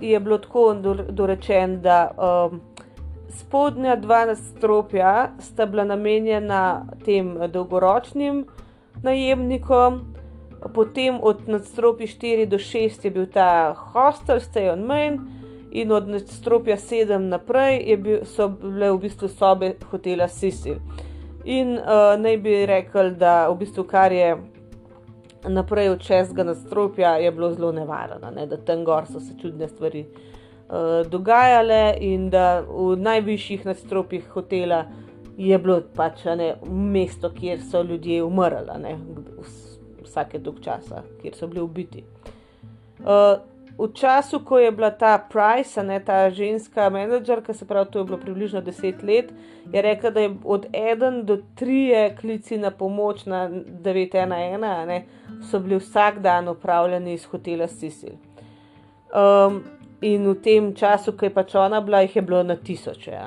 [0.00, 0.74] je bilo tako
[1.08, 2.10] dorečeno, da
[2.50, 2.60] um,
[3.28, 8.44] spodnja dva nadstropja sta bila namenjena tem dolgoročnim
[9.02, 10.00] najemnikom,
[10.74, 15.20] potem od nadstropja 4 do 6 je bil ta hostel Stay on Main
[15.70, 20.80] in od nadstropja 7 naprej bil, so bile v bistvu sobe hotela Sicil.
[21.44, 24.36] In uh, naj bi rekel, da v bistvu kar je
[25.48, 28.46] naprej od šestega nadstropja je bilo zelo nevarno, ne?
[28.46, 34.84] da tam gor so se čudne stvari uh, dogajale in da v najvišjih nadstropjih hotela
[35.36, 38.96] je bilo pač ne, mesto, kjer so ljudje umrli,
[40.04, 42.04] vsake dolg časa, kjer so bili ubiti.
[43.00, 43.36] Uh,
[43.78, 48.04] v času, ko je bila ta Price, ne ta ženska menedžerka, se pravi, to je
[48.04, 49.32] bilo približno 10 let,
[49.72, 55.04] je rekla, da je od 1 do 3 klici na pomoč na 911, ne,
[55.50, 58.16] so bili vsak dan upravljeni iz hotela Sicil.
[59.12, 59.62] Um,
[60.00, 63.18] in v tem času, ko je pač ona bila, jih je bilo na tisoče.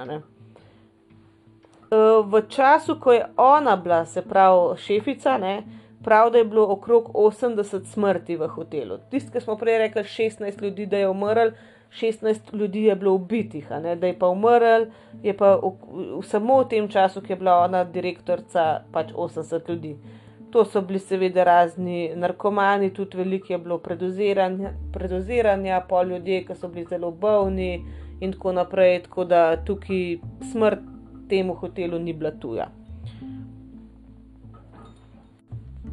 [1.90, 5.64] Uh, v času, ko je ona bila, se pravi, šefica, ne,
[6.04, 8.98] prav, da je bilo okrog 80 smrti v hotelu.
[9.10, 11.52] Tisti, ki smo prej rekli, 16 ljudi, je umrl,
[11.92, 14.86] 16 ljudi je bilo ubitih, da je pa umrl,
[15.24, 15.72] je pa v,
[16.20, 19.96] v, samo v tem času, ki je bila ona direktorica, pač 80 ljudi.
[20.52, 26.56] To so bili seveda razni narkomani, tudi veliko je bilo predoziranja, predoziranja po ljudeh, ki
[26.56, 27.86] so bili zelo bolni
[28.20, 29.04] in tako naprej.
[29.04, 30.18] Tako da tukaj
[30.52, 30.82] smrt
[31.30, 32.79] temu hotelu ni bila tuja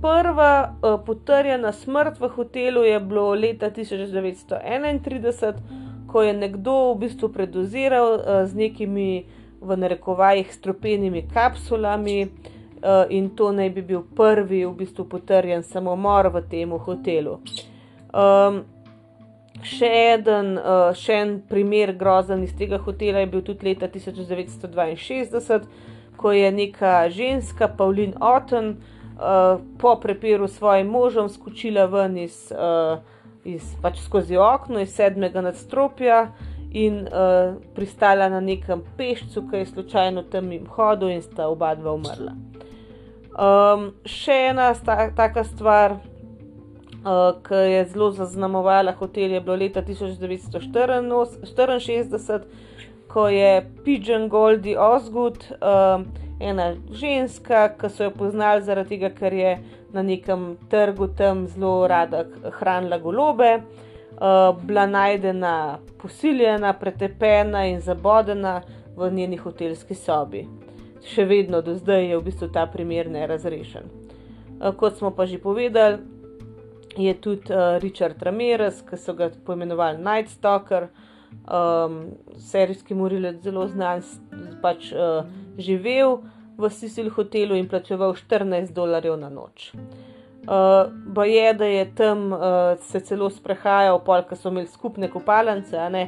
[0.02, 5.54] prva uh, potrjena smrt v hotelu je bilo leta 1931,
[6.06, 9.26] ko je nekdo v bistvu predoziral uh, z nekimi
[9.60, 12.30] v narekovajih stropenimi kapsulami uh,
[13.08, 17.40] in to naj bi bil prvi v bistvu potrjen samomor v tem hotelu.
[18.12, 18.64] Um,
[19.62, 25.64] še, uh, še en primer grozen iz tega hotela je bil tudi leta 1962,
[26.16, 28.76] ko je neka ženska, Pauline Otten,
[29.16, 32.98] uh, po prepiru s svojim možem skočila ven iz, uh,
[33.44, 36.32] iz, pač skozi okno iz sedmega nadstropja
[36.72, 41.74] in uh, pristala na nekem pešcu, ki je slučajno tam jim hodil in sta oba
[41.74, 42.32] dva umrla.
[43.36, 45.98] Um, še ena sta, taka stvar, uh,
[47.44, 52.40] ki je zelo zaznamovala hotel, je bilo leta 1964,
[53.16, 55.38] ko je Pigeon Goldie Osgood.
[55.56, 56.04] Uh,
[56.40, 59.54] ena ženska, ki so jo poznali zaradi tega, ker je
[59.92, 62.26] na nekem trgu tam zelo rada
[62.58, 68.60] hranila golobe, uh, bila najdena, posiljena, pretepena in zabodena
[68.96, 70.44] v njeni hotelski sobi.
[71.06, 73.88] Še vedno do zdaj je v bistvu ta primer nerazrešen.
[74.60, 76.04] Uh, kot smo pa že povedali,
[77.00, 80.90] je tudi uh, Richard Ramirez, ki so ga poimenovali Night Stalker.
[81.46, 84.02] Um, serijski morilec, zelo znan,
[84.62, 85.22] pač uh,
[85.58, 86.18] živel
[86.58, 89.70] v Sicil hotelu in plačeval 14 dolarjev na noč.
[90.46, 92.40] Uh, bo je, da je tam uh,
[92.82, 96.04] se celo sprehajal, polk so imeli skupne kopalnice, ne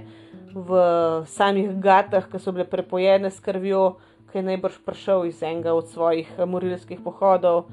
[0.54, 0.82] v
[1.26, 3.98] samih gatah, ki so bile prepojene s krvjo,
[4.32, 7.68] ki je najbrž prišel iz enega od svojih morilskih pohodov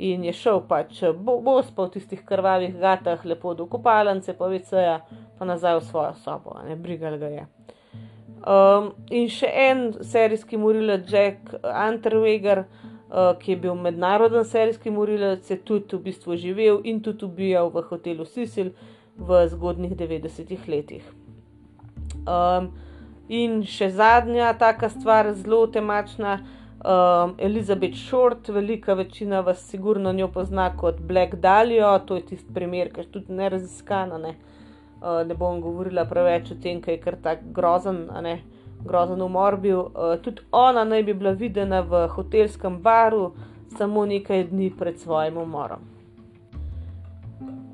[0.00, 4.48] in je šel pač bo, bo spal v tistih krvavih gatah, lepo do kopalnice, pa
[4.48, 5.00] viceja,
[5.38, 7.46] pa nazaj v svojo sobo, ne brigal ga je.
[8.40, 15.44] Um, in še en serijski morilec, Jack Unterweger, uh, ki je bil mednaroden serijski morilec,
[15.50, 18.72] je tudi v bistvu živel in tudi ubijal v hotelu Sicil
[19.20, 21.04] v zgodnih 90-ih letih.
[22.24, 22.72] Um,
[23.28, 26.40] in še zadnja taka stvar, zelo temačna,
[26.84, 32.54] um, Elizabeth Short, velika večina vas sigurno njo pozna kot Black Dahlia, to je tisti
[32.54, 34.18] primer, ki je tudi neraziskana.
[34.18, 34.34] Ne?
[35.00, 38.40] uh, ne bom govorila preveč o tem, kaj je kar tako grozen, ne,
[38.84, 39.80] grozen umor bil.
[39.80, 43.32] Uh, tudi ona naj bi bila videna v hotelskem baru
[43.78, 45.86] samo nekaj dni pred svojim umorom.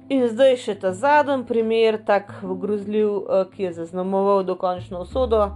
[0.08, 3.08] In zdaj še ta zadnji primer, tako grozljiv,
[3.54, 5.48] ki je zaznamoval dokončno usodo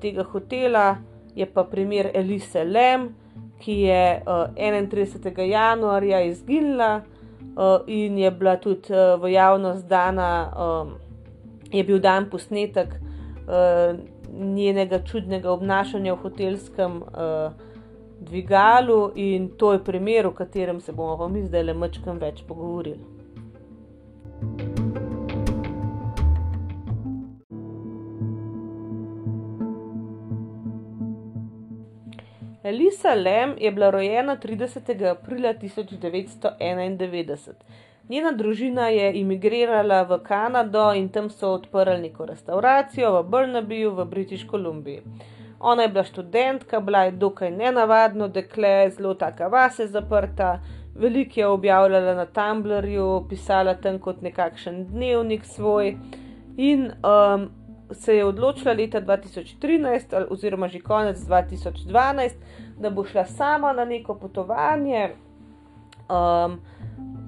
[0.00, 0.96] tega hotela,
[1.36, 3.10] je pa primer Elise Lem,
[3.60, 5.40] ki je 31.
[5.40, 7.00] januarja izginila
[7.86, 10.52] in je bila tudi v javnost dana,
[11.72, 12.94] je bil dan posnetek
[14.32, 17.02] njenega čudnega obnašanja v hotelskem
[18.20, 23.04] dvigalu, in to je primer, o katerem se bomo mi zdaj le mačkam več pogovorili.
[32.66, 37.56] Elisa Lam je bila rojena tridesetega aprila tisoč devetsto enaindevetdeset.
[38.08, 44.04] Njena družina je emigrirala v Kanado in tam so odprli neko restavracijo v Burnabyju v
[44.04, 45.02] British Columbiji.
[45.60, 50.58] Ona je bila študentka, bila je dokaj nenavadno dekle, zelo taka vase zaprta,
[50.94, 55.94] veliko je objavljala na Tumblrju, pisala tam kot nekakšen dnevnik svoj
[56.56, 56.90] in
[57.90, 62.36] se je odločila leta dva tisoč trinajst oziroma že konec dva tisoč dvanajst,
[62.78, 65.10] da bo šla sama na neko potovanje,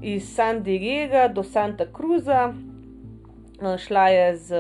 [0.02, 2.52] iz San Diega do Santa Cruza.
[3.78, 4.54] šla je z,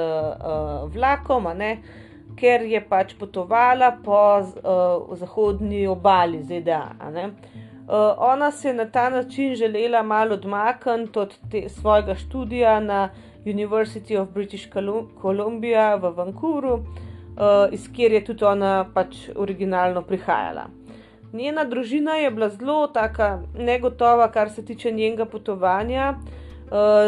[0.94, 1.78] vlakom, a ne,
[2.36, 4.42] ker je pač potovala po
[5.14, 6.82] zahodni obali ZDA,
[7.14, 7.30] ne.
[8.18, 11.34] ona si je na ta način želela malo odmakniti od
[11.68, 13.08] svojega študija na
[13.50, 14.68] University of British
[15.20, 16.84] Columbia v Vancouverju,
[17.72, 20.66] iz kjer je tudi ona pač originalno prihajala.
[21.32, 26.14] Njena družina je bila zelo taka negotova, kar se tiče njenega potovanja.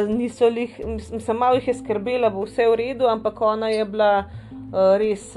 [0.09, 4.25] niso glih, mislim malo jih je skrbelo, bo vse v redu, ampak ona je bila,
[4.99, 5.35] res,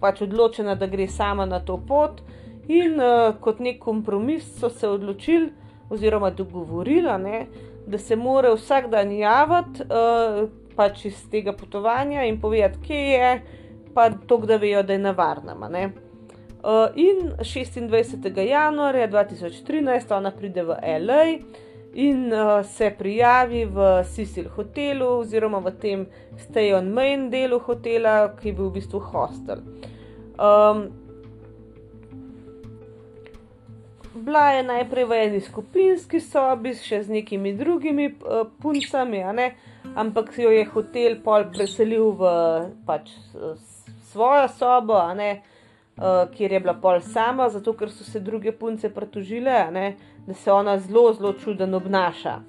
[0.00, 2.22] pač odločena, da gre sama na to pot.
[2.68, 2.96] In,
[3.40, 5.50] kot neki kompromis so se odločili
[5.90, 7.46] oziroma dogovorili, a ne,
[7.86, 9.84] da se mora vsak dan javiti,
[10.76, 13.32] pač iz tega potovanja in povedati, kje je,
[13.94, 15.90] pa toliko, da vejo, da je na varnem, ne.
[16.96, 21.24] in šestindvajsetega januarja dva tisoč trinajst ona pride v LA
[21.94, 22.32] in,
[22.64, 26.06] se prijavi v Cecil hotelu oziroma v tem
[26.38, 29.60] stay on main delu hotela, ki je bil v bistvu hostel.
[34.24, 38.14] Bila je najprej v eni skupinski sobi še z nekimi drugimi,
[38.62, 39.48] puncami, a ne,
[39.94, 42.30] ampak jo je hotel pol preselil v
[42.86, 43.10] pač
[44.12, 45.42] svojo sobo, ne,
[46.34, 49.86] kjer je bila pol sama, zato ker so se druge punce pritožile, ne,
[50.26, 52.40] da se ona zelo, zelo čudno obnaša.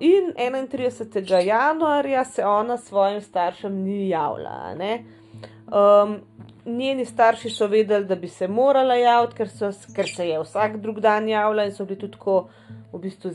[0.00, 5.04] in enaintridesetega januarja se ona svojim staršem ni javila, ne.
[6.76, 10.76] Njeni starši so vedeli, da bi se morala javiti, ker so ker se je vsak
[10.76, 12.48] drug dan javila in so bili tudi tako
[12.92, 13.30] v bistvu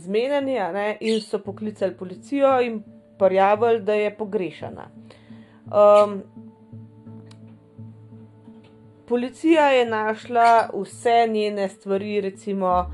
[0.73, 2.83] ne, in so poklicali policijo in
[3.19, 4.87] prijavili, da je pogrešana.
[9.07, 12.91] policija je našla vse njene stvari, recimo,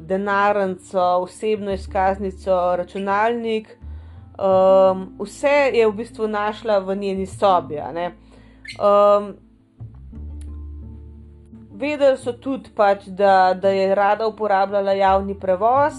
[0.00, 3.78] denarnico, osebno izkaznico, računalnik,
[5.18, 8.12] vse je v bistvu našla v njeni sobi, ne.
[11.78, 15.92] Vedeli so tudi pač, da, da je rada uporabljala javni prevoz,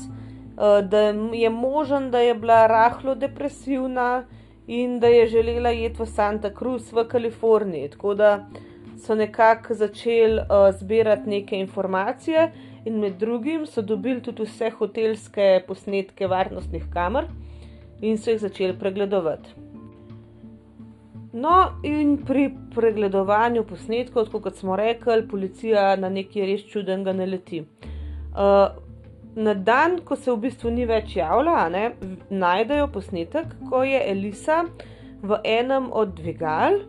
[0.84, 1.00] da
[1.34, 4.24] je možno, da je bila rahlo depresivna
[4.68, 8.48] in da je želela iti v Santa Cruz v Kaliforniji, tako da
[9.06, 10.42] so nekako začeli,
[10.80, 12.52] zbirati neke informacije
[12.86, 17.28] in med drugim so dobili tudi vse hotelske posnetke varnostnih kamer
[18.02, 19.67] in so jih začeli pregledovati.
[21.34, 27.66] No, in pri pregledovanju posnetkov, kot smo rekli, policija na nekaj res čudnega naleti.
[29.38, 31.92] na dan, ko se v bistvu ni več javila, ne,
[32.30, 34.64] najdejo posnetek, ko je Elisa
[35.22, 36.80] v enem od dvigal,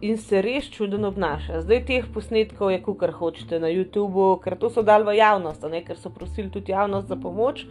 [0.00, 1.62] in se res čudno obnaša.
[1.64, 5.80] Zdaj teh posnetkov je, kolikor hočete na Youtubu, ker to so dali v javnost, ne,
[5.84, 7.64] ker so prosili tudi javnost za pomoč.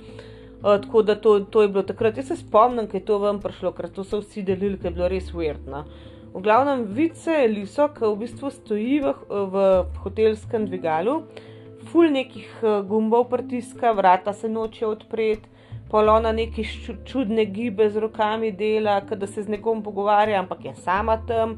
[0.61, 3.71] Tako da to, to je bilo takrat, jaz se spomnim, ke je to ven prišlo,
[3.77, 5.85] ker to so vsi delili, ke je bilo res weird, no.
[6.33, 9.63] V glavnem vidi se Eliso, ke v bistvu stoji v, v
[10.03, 11.17] hotelskem dvigalu,
[11.91, 15.49] ful nekih, gumbov pritiska, vrata se nočejo odpreti,
[15.91, 16.63] pol ona neke
[17.05, 21.57] čudne gibe z rokami dela, da se z nekom pogovarja, ampak je sama tam.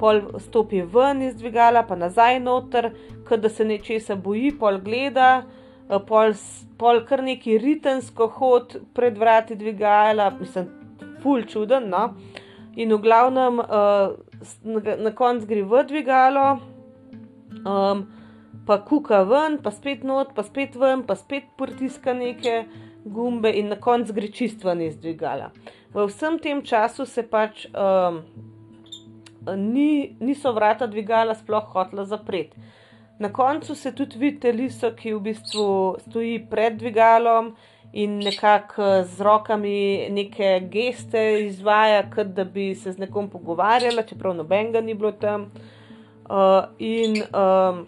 [0.00, 2.90] Pol stopi ven iz dvigala pa nazaj noter,
[3.28, 5.44] da se nečesa boji, pol gleda,
[6.06, 6.34] pol
[6.78, 10.70] pol kar nekaj ritensko hodi pred vrati dvigala, mislim,
[11.22, 12.04] ful čudno, no.
[12.76, 13.60] In v glavnem,
[15.04, 16.46] na koncu gre v dvigalo,
[18.66, 22.64] pa kuka ven pa spet not pa spet ven pa spet pritiska neke
[23.04, 25.50] gumbe in na koncu gre čisto iz dvigala.
[25.94, 28.22] V vsem tem času se pač um,
[29.56, 32.56] ni, niso vrata dvigala sploh hotla zapreti.
[33.18, 35.66] Na koncu se tudi vidi liso, ki v bistvu
[36.02, 37.54] stoji pred dvigalom
[37.94, 44.34] in nekako z rokami neke geste izvaja, kot da bi se z nekom pogovarjala, čeprav
[44.34, 45.50] nobenega ni bilo tam.
[46.24, 47.86] Uh, in um,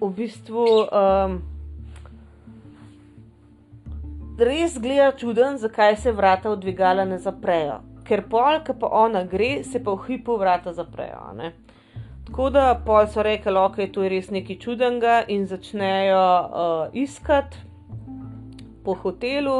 [0.00, 1.38] v bistvu um,
[4.38, 7.80] res gleda čuden, zakaj se vrata od dvigala ne zaprejo.
[8.08, 11.34] Ker pol, ki pa ona gre, se pa v hipu vrata zaprejo.
[11.36, 11.52] Ne?
[12.28, 16.90] Tako da pol so rekli, da okay, je to res nekaj čudenega in začnejo uh,
[16.92, 17.56] iskati
[18.84, 19.54] po hotelu,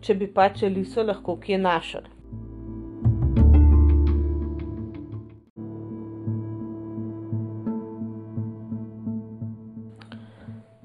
[0.00, 2.06] če bi pač Eliso lahko kje našel.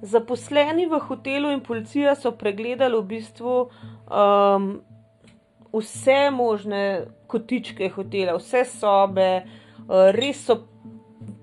[0.01, 4.67] Zaposleni v hotelu in policija so pregledali v bistvu um,
[5.77, 6.83] vse možne
[7.29, 10.57] kotičke hotela, vse sobe, uh, res so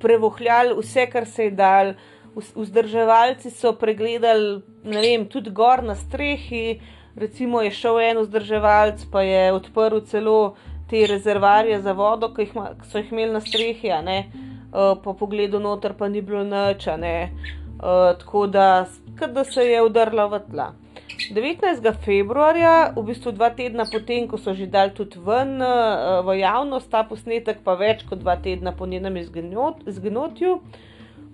[0.01, 1.95] prevohljali vse, kar se je dal.
[2.37, 6.81] Vzdrževalci so pregledali, ne vem, tudi gor na strehi.
[7.17, 10.57] Recimo je šel en vzdrževalc, pa je odprl celo
[10.91, 12.51] te rezervarje za vodo, ki
[12.91, 16.87] so jih imeli na strehi, uh, po pogledu noter pa ni bilo nič.
[16.87, 18.87] Uh, tako da,
[19.33, 20.73] da se je udrla v tla.
[21.17, 21.81] 19.
[22.05, 26.91] februarja, v bistvu dva tedna potem, ko so že dali tudi ven uh, v javnost
[26.93, 30.61] ta posnetek, pa več kot dva tedna po njenem izginotju,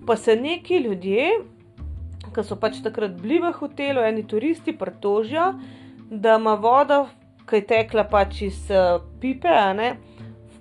[0.07, 1.27] pa se neki ljudje,
[2.31, 5.51] ki so pač takrat bili v hotelu, eni turisti, pritožijo,
[6.09, 7.03] da ima voda,
[7.43, 9.97] ki je tekla pač iz uh, pipe, ne,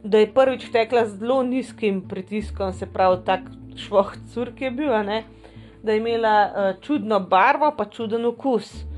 [0.03, 3.47] da je prvič tekla z zelo nizkim pritiskom, se pravi, tak
[3.79, 4.91] švoh curk je bil.
[5.07, 5.23] Ne,
[5.83, 8.92] da je imela uh, čudno barvo, pa čuden okus.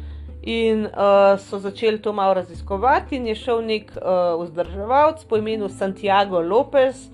[0.45, 5.68] In uh, so začeli to malo raziskovati, in je šel nek uh, vzdrževalec po imenu
[5.68, 7.09] Santiago Lopez,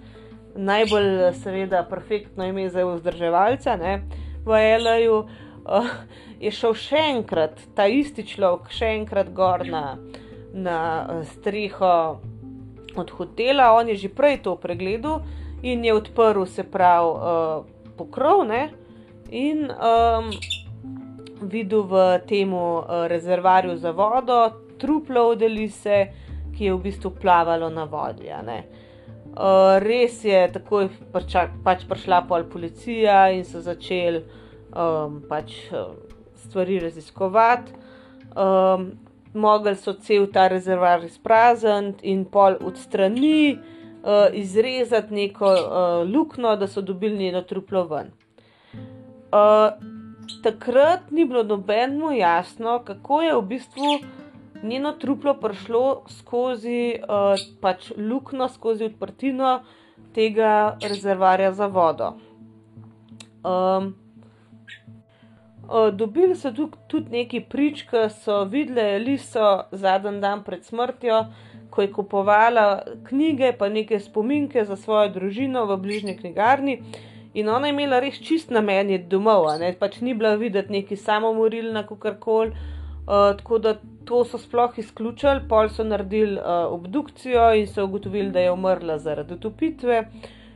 [0.56, 4.02] najbolj, seveda, perfektno ime za vzdrževalca, ne,
[4.44, 5.22] v Elaju.
[5.62, 5.86] Uh,
[6.40, 10.00] je šel še enkrat, ta isti človek, še enkrat gor na,
[10.50, 10.80] na
[11.36, 12.18] streho
[12.98, 15.20] od hotela, on je že prej to pregledal
[15.62, 18.70] in je odprl, se pravi, uh, pokrov, ne,
[19.30, 20.32] in um,
[21.42, 26.06] videl v tem uh, rezervarju za vodo truplo od Elise,
[26.56, 28.30] ki je v bistvu plavalo na vodi.
[28.30, 30.88] Uh, res je, tako je
[31.64, 34.24] pač prišla pol policija in so začeli
[34.74, 35.92] um, pač, uh,
[36.46, 37.76] stvari raziskovati.
[38.34, 38.92] Um,
[39.34, 43.54] mogli so cel ta rezervar izprazniti in pol odstrani,
[44.02, 48.10] uh, izrezati neko uh, luknjo, da so dobili njeno truplo ven.
[49.30, 49.99] Uh,
[50.42, 53.98] takrat ni bilo nobenemu jasno, kako je v bistvu
[54.62, 59.60] njeno truplo prišlo skozi uh, pač luknjo, skozi odprtino
[60.14, 62.12] tega rezervarja za vodo.
[63.44, 63.94] Um,
[65.64, 71.24] uh, dobili so tudi, tudi neki prič, ki so videli Liso zadnji dan pred smrtjo,
[71.70, 76.82] ko je kupovala knjige, pa neke spominke za svojo družino v bližnji knjigarni.
[77.34, 79.70] In ona je imela res čist namen je domov, ne?
[79.78, 82.52] pač ni bila videti neki samomorilna, kako koli.
[83.10, 83.74] Uh, tako da
[84.06, 88.98] to so sploh izključili, pol so naredili uh, obdukcijo in so ugotovili, da je umrla
[88.98, 90.04] zaradi utopitve.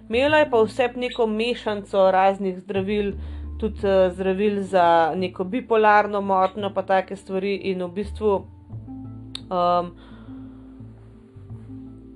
[0.08, 3.12] Imela je pa vse neko mešanico raznih zdravil,
[3.60, 8.34] tudi uh, zdravil za neko bipolarno motnjo, pa take stvari in v bistvu.
[9.50, 9.94] Um,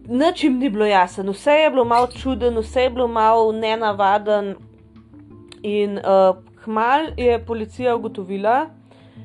[0.09, 4.54] Nič jim ni bilo jasno, vse je bilo malo čuden, vse je bilo malo nenavaden.
[5.62, 8.66] In uh, hmal je policija ugotovila,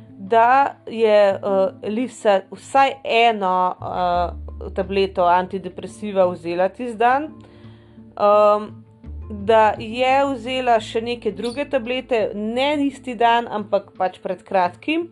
[0.10, 8.84] da je uh, Lisa vsaj eno uh, tableto antidepresiva vzela tisti dan, um,
[9.30, 15.08] da je vzela še neke druge tablete, ne isti dan, ampak pač pred kratkim,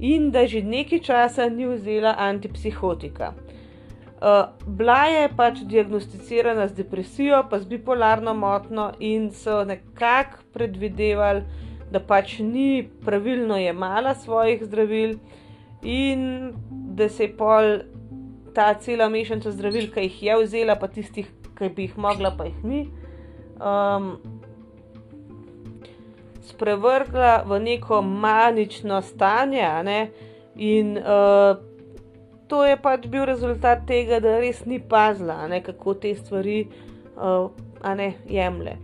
[0.00, 3.32] in da že nekaj časa ni vzela antipsihotika.
[4.16, 11.42] Uh, bila je pač diagnosticirana z depresijo, pa z bipolarno motnjo, in so nekako predvidevali,
[11.92, 15.18] da pač ni pravilno jemala svojih zdravil,
[15.82, 16.54] in
[16.96, 17.78] da se je pol
[18.56, 22.48] ta cela mešanica zdravil, ki jih je vzela, pa tistih, ki bi jih mogla, pa
[22.48, 22.86] jih ni,
[23.60, 24.16] um,
[26.48, 29.68] sprevrgla v neko manično stanje.
[29.84, 30.00] Ne?
[30.56, 31.60] In uh,
[32.48, 36.66] to je pač bil rezultat tega, da res ni pazila, ne, kako te stvari
[37.16, 37.50] uh,
[37.96, 38.76] ne, jemlje.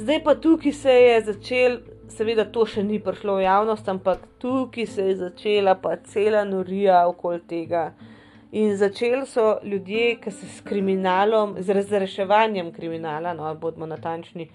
[0.00, 4.86] Zdaj pa tukaj se je začel seveda to še ni prišlo v javnost, ampak tukaj
[4.86, 7.90] se je začela pa cela norija okoli tega.
[8.52, 14.48] In začeli so ljudje, ki se s kriminalom, z razreševanjem kriminala, no, bodimo natančni,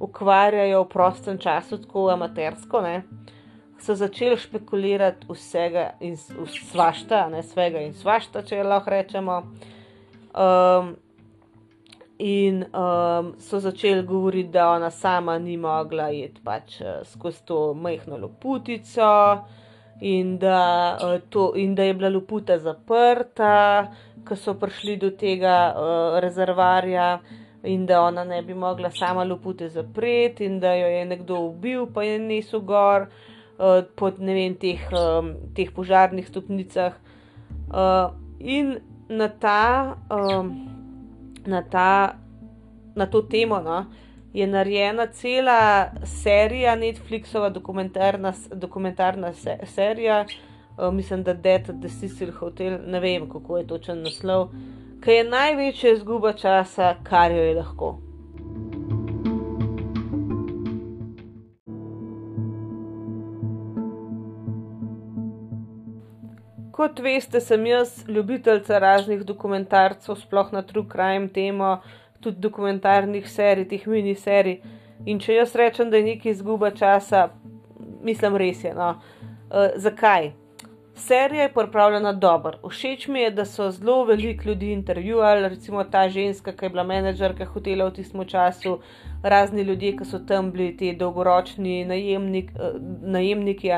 [0.00, 3.02] ukvarjajo v prostem času, tako amatersko, ne,
[3.84, 9.40] so začeli špekulirati vsega in svašta, ne svega in svašta, če lahko rečemo.
[10.34, 10.94] Um,
[12.18, 17.58] in um, so začeli govoriti, da ona sama ni mogla iti pač uh, skozi to
[17.74, 19.10] majhno loputico,
[20.00, 23.92] in da, uh, to, in da je bila loputa zaprta,
[24.24, 27.18] ko so prišli do tega uh, rezervarja,
[27.68, 31.86] in da ona ne bi mogla sama lopute zapreti, in da jo je nekdo ubil,
[31.92, 33.30] pa je niso gor uh,
[33.96, 36.96] pod ne vem, teh, um, teh požarnih stopnicah.
[37.70, 38.78] Uh, in
[39.08, 39.96] na ta.
[40.10, 40.74] Um,
[41.46, 42.18] na, ta,
[42.94, 43.86] na to temo no,
[44.32, 50.24] je narejena cela serija, Netflixova dokumentarna, dokumentarna se, serija,
[50.78, 54.48] uh, mislim, da Dead at the Cecil Hotel, ne vem, kako je točen naslov,
[55.04, 57.98] ki je največja izguba časa, kar jo je lahko.
[66.74, 71.76] Kot veste, sem jaz ljubiteljca raznih dokumentarcev, sploh na True Crime temo,
[72.20, 74.58] tudi dokumentarnih serij, teh miniserij.
[75.06, 77.28] In če jaz rečem, da je nekaj izguba časa,
[78.02, 78.72] mislim, res je.
[78.74, 78.96] No.
[79.50, 80.32] Uh, zakaj?
[80.96, 82.58] Serija je pripravljena dobro.
[82.68, 86.82] Všeč mi je, da so zelo veliko ljudi intervjuvali, recimo ta ženska, ki je bila
[86.82, 88.78] menedžerka hotela v tistem času,
[89.22, 93.68] razni ljudje, ki so tam bili ti dolgoročni najemnik, uh, najemniki.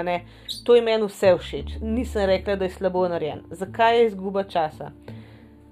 [0.64, 1.78] To je meni vse všeč.
[1.80, 3.40] Nisem rekla, da je slabo narejen.
[3.50, 4.90] Zakaj je izguba časa?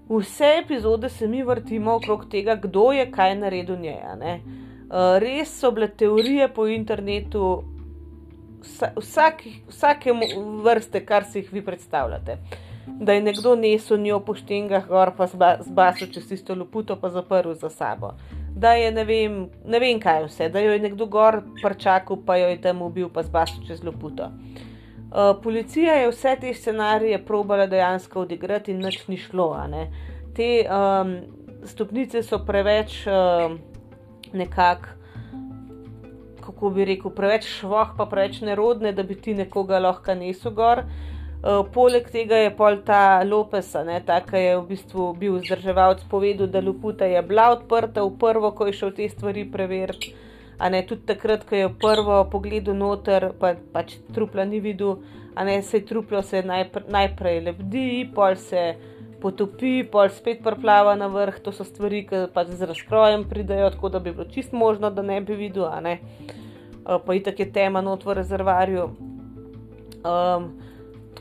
[0.08, 4.00] Vse epizode se mi vrtimo okrog tega, kdo je kaj naredil njej.
[4.00, 7.64] Uh, res so bile teorije po internetu,
[8.96, 10.12] vsak, vsake
[10.64, 12.38] vrste, kar si jih vi predstavljate.
[12.86, 15.26] Da je nekdo nesel njo po štengah, gor pa
[15.60, 18.14] zbasil čez isto luputo, pa zaprl za sabo
[18.56, 22.36] da je ne vem, ne vem kaj vse, da jo je nekdo gor prčakal, pa
[22.36, 24.30] jo je tam ubil, pa zbasil čez loputo.
[25.14, 29.50] Uh, policija je vse te scenarije probala dejansko odigrati in nič ni šlo.
[30.34, 31.16] Te um,
[31.64, 33.54] stopnice so preveč uh,
[34.32, 34.94] nekako,
[36.44, 40.84] kako bi rekel, preveč švoh, pa preveč nerodne, da bi ti nekoga lahko nesel gor.
[41.44, 43.74] Uh, poleg tega je pol ta Lopes,
[44.28, 48.66] ki je v bistvu bil vzdrževalec, povedal, da Luputa je bila odprta v prvo, ko
[48.66, 50.14] je šel te stvari preveriti.
[50.58, 55.02] A ne tudi takrat, ko je prvo pogledal noter, pa, pač trupla ni videl,
[55.34, 58.93] a ne se je truplo se najpr najprej lebdi, pol se
[59.24, 61.40] potopi, pol spet prplava na vrh.
[61.40, 65.02] To so stvari, ki pač z razkrojem pridejo, tako da bi bilo čist možno, da
[65.02, 65.96] ne bi videl, ne.
[66.84, 68.90] Uh, pa itak je tema not v rezervarju.
[70.04, 70.52] Um,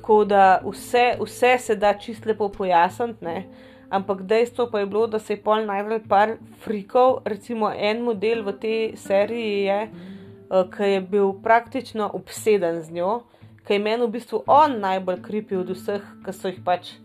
[0.04, 3.44] Tako da vse, vse se da čist lepo pojasniti,
[3.90, 8.44] ampak dejstvo pa je bilo, da se je pol najdel par frikov, recimo en model
[8.44, 13.22] v tej seriji je, uh, ki je bil praktično obseden z njo,
[13.64, 16.98] ki je meni v bistvu on najbolj kripi od vseh, ki so jih pač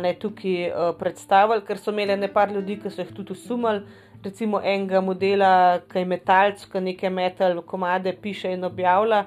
[0.00, 3.84] ne, tukaj uh, predstavili, ker so imeli ne par ljudi, ki so jih tudi usumili.
[4.24, 9.26] Recimo enega modela, ki je metalc, ki nekaj metal, komade piše in objavlja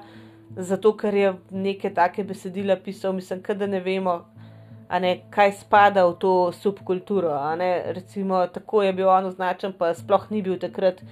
[0.56, 4.24] zato ker je neke take besedila pisal, mislim, da ne vemo,
[5.00, 7.30] ne, kaj spada v to subkulturo.
[7.94, 11.02] Recimo, tako je bil on označen, pa sploh ni bil takrat,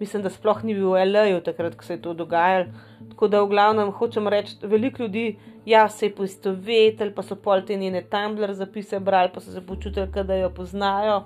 [0.00, 1.40] mislim, da sploh ni bil v L.A.U.
[1.40, 2.66] takrat, ko se je to dogajalo.
[3.10, 7.62] Tako da v glavnem hočem reči, veliko ljudi, ja, se je poistovetili, pa so pol
[7.66, 11.22] te njene Tumblr zapise brali, pa so se počutili, da jo poznajo.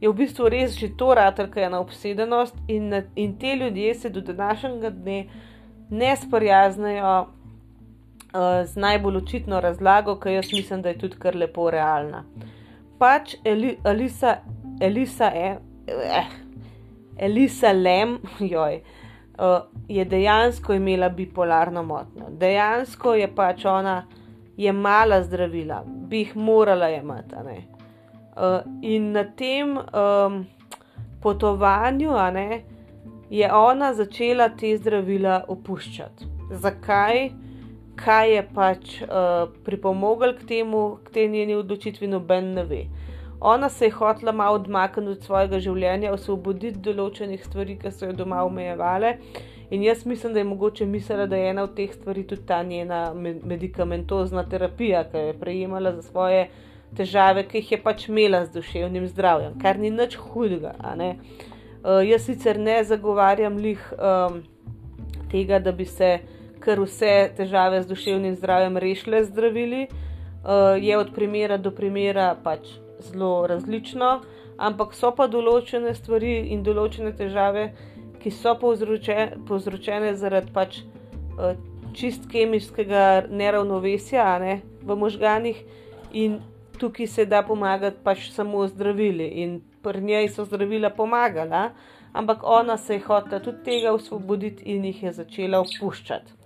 [0.00, 4.20] Je v bistvu res že to raterka ena obsedenost in, in te ljudje se do
[4.20, 5.26] današnjega dne
[5.90, 11.70] ne sprijaznejo uh, z najbolj očitno razlago, ki jaz mislim, da je tudi kar lepo
[11.70, 12.24] realna.
[12.98, 14.36] Pač Eli, Elisa,
[14.80, 16.39] Elisa, eh, eh,
[17.20, 18.18] Elisa Lem,
[18.54, 18.80] joj.
[19.40, 24.02] Uh, je dejansko imela bipolarno motnjo, dejansko je pač ona
[24.60, 27.36] jemala zdravila, bi jih morala jemati.
[28.36, 30.44] Uh, in na tem um,
[31.22, 32.62] potovanju, ne,
[33.30, 36.28] je ona začela te zdravila opuščati.
[36.50, 37.30] Zakaj?
[38.00, 42.84] Kaj je pač uh, pripomoglo k temu, k tej njeni odločitvi, noben ne ve.
[43.40, 48.16] Ona se je hotela malo odmakniti od svojega življenja, osvoboditi določenih stvari, ki so jo
[48.18, 49.14] doma omejevale.
[49.70, 52.62] In jaz mislim, da je mogoče mislila, da je ena od teh stvari tudi ta
[52.62, 56.48] njena medicamentozna terapija, ki jo je prejemala za svoje
[56.96, 60.74] težave, ki jih je pač imela z duševnim zdravjem, kar ni nič hudega.
[60.82, 64.42] Uh, jaz sicer ne zagovarjam lih um,
[65.30, 66.18] tega, da bi se
[66.60, 72.34] kar vse težave z duševnim zdravjem rešile z zdravili, uh, je od primera do primera
[72.44, 72.68] pač
[73.00, 74.20] zelo različno,
[74.58, 77.70] ampak so pa določene stvari in določene težave,
[78.20, 81.54] ki so povzroče, povzročene zaradi pač uh,
[81.96, 85.62] čist kemijskega neravnovesja ne, v možganjih
[86.12, 86.40] in
[86.80, 91.70] tukaj se da pomagati pač samo zdravili in pri njej so zdravila pomagala,
[92.12, 96.39] ampak ona se je hotela tudi tega osvoboditi in jih je začela opuščati.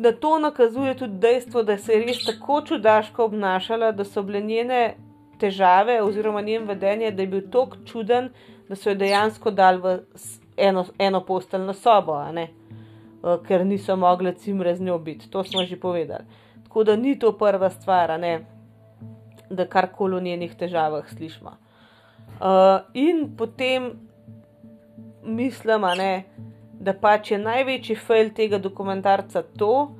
[0.00, 4.40] Na to nakazuje tudi dejstvo, da se je res tako čudaško obnašala, da so bile
[4.40, 4.94] njene
[5.40, 8.30] težave oziroma njen vedenje, da je bil tako čuden,
[8.68, 9.98] da so jo dejansko dali v
[10.56, 12.48] eno, eno posteljno sobo, eh,
[13.46, 15.30] ker niso mogli cimre z njo biti.
[15.30, 16.24] To smo že povedali.
[16.64, 18.16] Tako da ni to prva stvar,
[19.50, 21.50] da karkoli o njenih težavah slišimo.
[22.40, 22.46] Uh,
[22.94, 23.90] in potem
[25.24, 26.24] mislim, ne,
[26.80, 29.90] da pač je največji fail tega dokumentarca to,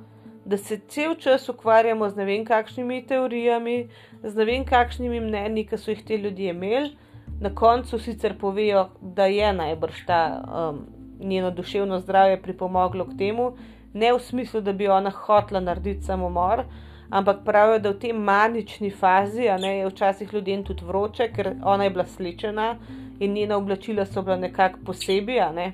[0.45, 3.75] da se cel čas ukvarjamo z ne vem kakšnimi teorijami,
[4.23, 6.95] z ne vem kakšnimi mnenji, ki so jih ti ljudje imeli.
[7.41, 10.81] Na koncu sicer povejo, da je najbrž ta um,
[11.19, 13.51] njeno duševno zdravje pripomoglo k temu,
[13.93, 16.63] ne v smislu, da bi ona hotla narediti samomor,
[17.09, 21.83] ampak pravijo, da v tej manični fazi ne, je včasih ljudem tudi vroče, ker ona
[21.83, 22.75] je bila slečena
[23.19, 25.41] in njena oblačila so bila nekako posebej.
[25.55, 25.71] Ne.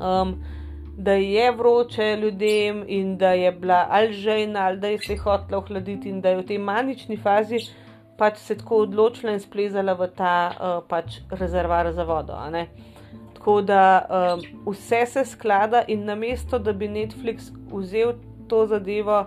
[0.00, 0.36] Um,
[0.96, 5.58] da je vroče ljudem in da je bila ali žejna, ali da je se hotla
[5.58, 7.58] ohladiti, in da je v tej manični fazi
[8.16, 12.38] pač se tako odločila in splezala v ta uh, pač rezervar za vodo.
[13.34, 18.14] Tako da um, vse se sklada in namesto, da bi Netflix vzel
[18.48, 19.26] to zadevo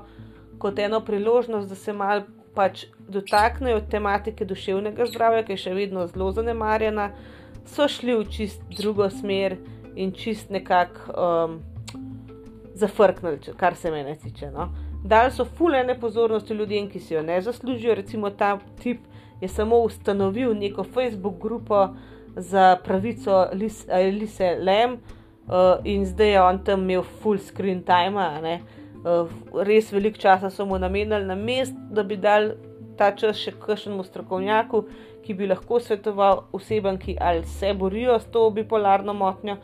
[0.57, 2.23] kot eno priložnost, da se mal
[2.55, 7.11] pač dotaknejo tematike duševnega zdravja, ki je še vedno zelo zanemarjena,
[7.67, 9.59] so šli v čist drugo smer
[9.97, 11.59] in čist nekako um,
[12.73, 14.51] zafrknili, kar se mene tiče.
[14.51, 14.69] No.
[15.03, 17.95] Dali so fulene pozornosti ljudem, ki si jo ne zaslužijo.
[17.95, 18.99] Recimo ta tip
[19.41, 21.87] je samo ustanovil neko Facebook grupo
[22.35, 24.99] za pravico Lise Lem uh,
[25.83, 28.59] in zdaj je on tam imel full screen time.
[29.05, 29.29] Uh,
[29.65, 32.51] res veliko časa so mu namenili na mest, da bi dal
[32.97, 34.83] ta čas še kakšnemu strokovnjaku,
[35.27, 39.57] ki bi lahko svetoval osebam, ki ali se borijo s to bipolarno motnjo,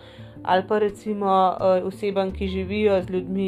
[0.43, 3.47] ali pa recimo uh, osebam, ki živijo z ljudmi,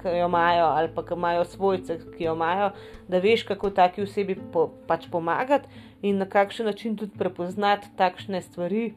[0.00, 2.70] ki jo imajo, ali pa ki imajo svojce, ki jo imajo,
[3.08, 5.68] da veš, kako taki osebi po, pač pomagati
[6.02, 8.94] in na kakšen način tudi prepoznati takšne stvari,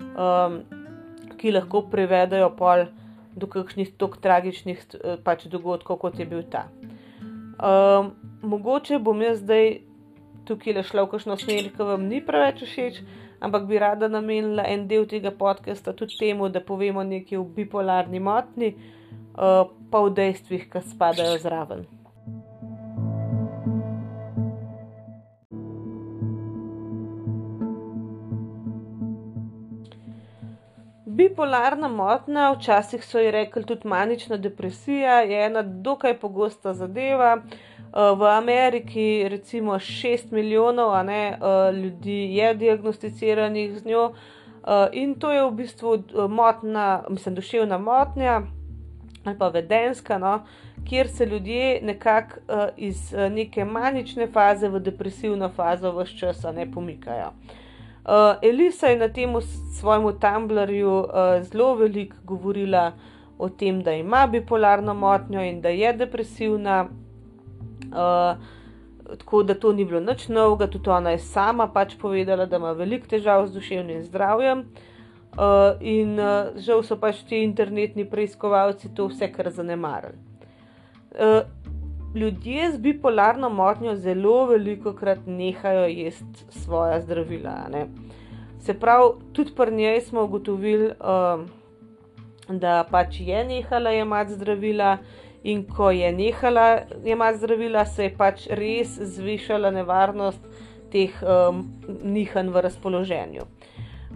[0.00, 0.62] um,
[1.36, 2.86] ki lahko privedajo pol
[3.36, 6.66] do kakšnih tako tragičnih eh, pač dogodkov, kot je bil ta.
[7.62, 8.12] Um,
[8.42, 9.78] mogoče bom jaz zdaj
[10.44, 13.00] tukaj le šla v kakšno smer, ki vam ni preveč všeč,
[13.42, 18.20] ampak bi rada namenila en del tega podcasta tudi temu, da povemo nekaj o bipolarni
[18.20, 21.84] motni, uh, pa v dejstvih, ki spadajo zraven.
[31.12, 37.36] Bipolarna motnja, včasih so ji rekli tudi manična depresija, je ena dokaj pogosta zadeva.
[37.36, 45.14] Eh, v Ameriki, recimo, 6 milijonov ne, eh, ljudi je diagnosticiranih z njo, eh, in
[45.14, 48.42] to je v bistvu motna, mislim, duševna motnja
[49.24, 50.42] ali pa vedenska, no,
[50.88, 52.34] kjer se ljudje nekako
[52.76, 57.30] iz neke manične faze v depresivno fazo vse čas ne pomikajo.
[58.42, 59.30] Elisa je na tem
[59.80, 61.04] svojem Tumblrju
[61.40, 62.92] zelo veliko govorila
[63.38, 66.88] o tem, da ima bipolarno motnjo in da je depresivna.
[67.92, 68.36] Uh,
[69.18, 72.72] tako da to ni bilo nič novega, tudi ona je sama pač povedala, da ima
[72.72, 74.66] veliko težav z duševnim zdravjem.
[75.32, 80.18] Uh, in uh, žal so pač ti internetni preiskovalci to vse kar zanemarili.
[81.12, 81.40] Uh,
[82.14, 87.56] ljudje z bipolarno motnjo zelo veliko krat nehajo jesti svoje zdravila.
[87.72, 87.86] Ne?
[88.60, 91.48] Se pravi, tudi pri njej smo ugotovili, um,
[92.48, 94.98] da pač je nehala jemati zdravila,
[95.44, 100.40] in ko je nehala jemati zdravila, se je pač res zvišala nevarnost
[100.92, 101.64] teh um,
[102.04, 103.46] nihanj v razpoloženju.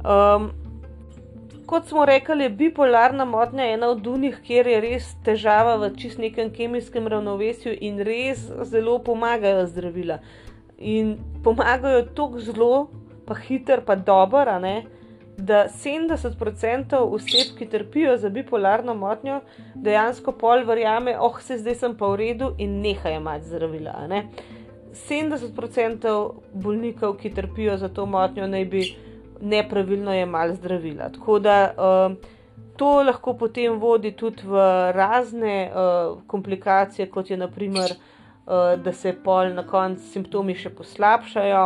[0.04, 0.50] Um,
[1.66, 6.20] kot smo rekli, je bipolarna motnja ena od unih, kjer je res težava v čist
[6.22, 10.20] nekem kemijskem ravnovesju in res zelo pomagajo zdravila.
[10.78, 12.74] In pomagajo tako zelo,
[13.26, 14.52] pa hiter, pa dober,
[15.38, 19.40] da 70% oseb, ki trpijo za bipolarno motnjo,
[19.74, 24.22] dejansko pol verjame, oh, se zdaj sem pa v redu in nehajo imati zdravila.
[25.08, 26.14] 70%
[26.52, 28.86] bolnikov, ki trpijo za to motnjo, naj bi
[29.40, 31.10] nepravilno jemali zdravila.
[31.12, 32.16] Tako da uh,
[32.76, 34.60] To lahko potem vodi tudi v
[34.92, 41.62] razne uh, komplikacije, kot je naprimer, uh, da se pol na koncu simptomi še poslabšajo,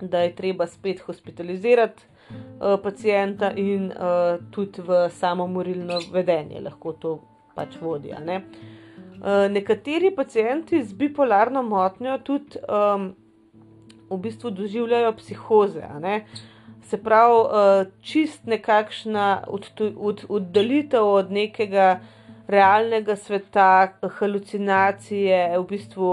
[0.00, 2.04] da je treba spet hospitalizirati
[2.82, 7.14] pacijenta in uh, tudi v samomorilno vedenje lahko to
[7.54, 8.12] pač vodi.
[8.24, 8.42] Ne?
[9.20, 13.14] Uh, nekateri pacijenti z bipolarno motnjo tudi um,
[14.10, 15.88] v bistvu doživljajo psihoze.
[16.82, 19.44] Se pravi, uh, čist nekakšna
[20.28, 22.00] oddalitev od, od nekega
[22.50, 26.08] realnega sveta, halucinacije, v bistvu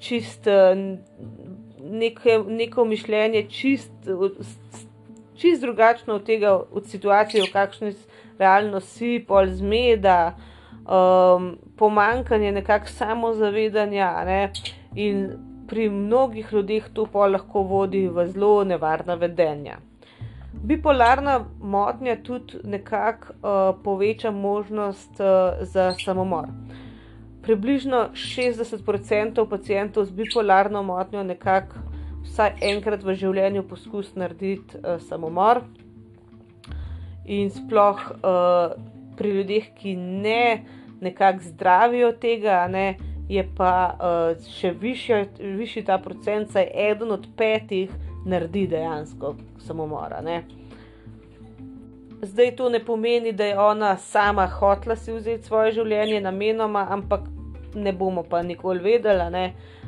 [0.00, 0.46] čist
[1.82, 3.92] neke, neko mišljenje, čist,
[5.36, 7.94] čist drugačno od tega, od situacije, v kakšni
[8.38, 10.34] realno si, pol zmeda,
[10.84, 14.10] um, pomankanje nekakšnega samozavedanja.
[14.24, 14.42] Ne?
[14.94, 15.30] In
[15.68, 19.78] pri mnogih ljudeh to pa lahko vodi v zelo nevarna vedenja.
[20.52, 26.46] Bipolarna motnja tudi nekako uh, poveča možnost uh, za samomor.
[27.42, 31.91] Približno 60% pacijentov z bipolarno motnjo nekako
[32.26, 35.62] vsaj enkrat v življenju poskus narediti uh, samomor.
[37.26, 38.74] In sploh uh,
[39.18, 40.62] pri ljudeh, ki ne
[41.02, 42.96] nekako zdravijo tega, ne,
[43.30, 47.90] je pa uh, še višji ta procent, saj eden od petih
[48.26, 50.20] naredi dejansko samomora.
[50.22, 50.42] Ne.
[52.22, 57.26] Zdaj to ne pomeni, da je ona sama hotla si vzeti svoje življenje namenoma, ampak
[57.74, 59.81] ne bomo pa nikoli vedeli, uh,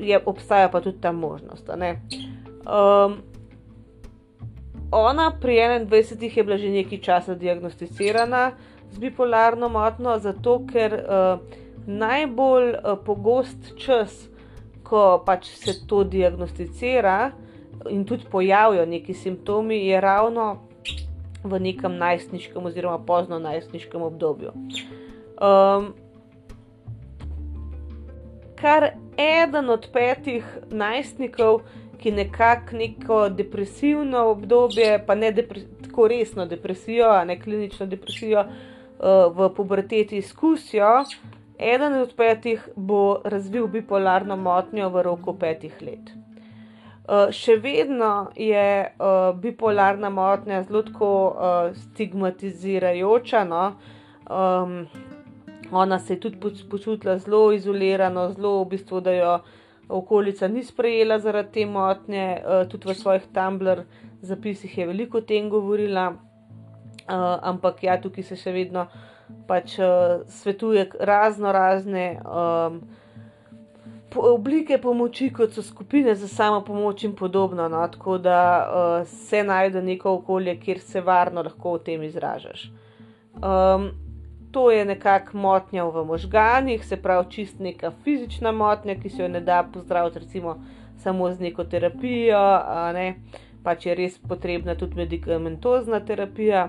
[0.00, 1.68] je, obstaja pa tudi ta možnost.
[1.68, 3.16] Um,
[4.90, 5.56] ona pri
[5.88, 8.52] 21 je bila že nekaj časa diagnosticirana
[8.90, 11.40] z bipolarno motnjo, zato ker uh,
[11.86, 14.28] najbolj uh, pogost čas,
[14.82, 17.32] ko pač se to diagnosticira,
[17.90, 20.58] in tudi pojavijo neki simptomi, je ravno
[21.44, 24.52] v nekem najstniškem oziroma pozno najstniškem obdobju.
[24.52, 25.94] Um,
[28.62, 31.62] kar eden od petih najstnikov,
[31.98, 35.32] ki nekako neko depresivno obdobje, pa ne
[35.82, 41.04] tako resno depresijo, a ne klinično depresijo, uh, v puberteti izkusijo,
[41.58, 46.10] eden od petih bo razvil bipolarno motnjo v roku petih let.
[47.02, 53.44] Uh, še vedno je uh, bipolarna motnja zelo uh, stigmatizirajoča.
[53.44, 53.64] No?
[54.30, 54.86] Um,
[55.72, 56.38] ona se je tudi
[56.70, 59.38] počutila zelo izolirano, zelo v bistvu, da jo
[59.88, 62.42] okolica ni sprejela zaradi te motnje.
[62.44, 63.84] Uh, tudi v svojih Tumblr
[64.20, 68.86] zapisih je veliko o tem govorila, uh, ampak ja, tukaj se še vedno
[69.48, 72.20] pač uh, svetuje razno razne.
[72.24, 72.82] Um,
[74.12, 77.68] oblike pomoči, kot so skupine za samo pomoč in podobno.
[77.68, 77.88] No?
[77.88, 82.70] Tako da uh, se najde neko okolje, kjer se varno lahko o tem izražaš.
[83.40, 83.88] Um,
[84.52, 89.28] to je nekakšna motnja v možganjih, se pravi, čist neka fizična motnja, ki se jo
[89.28, 90.56] ne da pozdraviti, recimo,
[91.02, 92.42] samo z neko terapijo,
[92.94, 93.14] ne?
[93.62, 96.68] pač je res potrebna tudi medikamentozna terapija.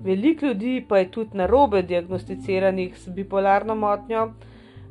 [0.00, 4.32] Veliko ljudi pa je tudi na robe diagnosticiranih s bipolarno motnjo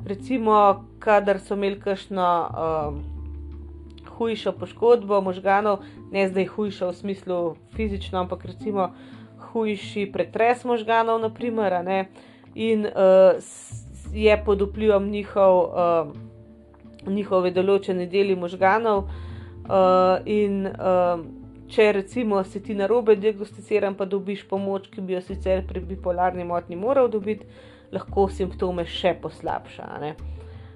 [0.04, 3.02] recimo, kadar so imeli kakšno um,
[4.16, 5.82] hujšo poškodbo možganov,
[6.12, 7.38] ne zdaj hujšo v smislu
[7.76, 8.90] fizično, ampak recimo
[9.54, 12.08] hujši pretres možganov, naprimer, ne,
[12.54, 13.38] in uh,
[14.12, 16.10] je pod vplivom njihov, uh,
[17.06, 19.06] njihove določene deli možganov.
[19.64, 21.22] Uh, in uh,
[21.70, 25.80] če recimo si ti na robe diagnosticiran, pa dobiš pomoč, ki bi jo sicer pri
[25.80, 27.46] bipolarni motnji moral dobiti
[27.94, 29.88] lahko simptome še poslabša.
[30.02, 30.12] Ne?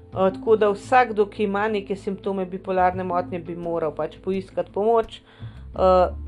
[0.08, 5.57] Tako da vsakdo, ki ima neke simptome bipolarne motnje, bi moral pač poiskati pomoč, uh,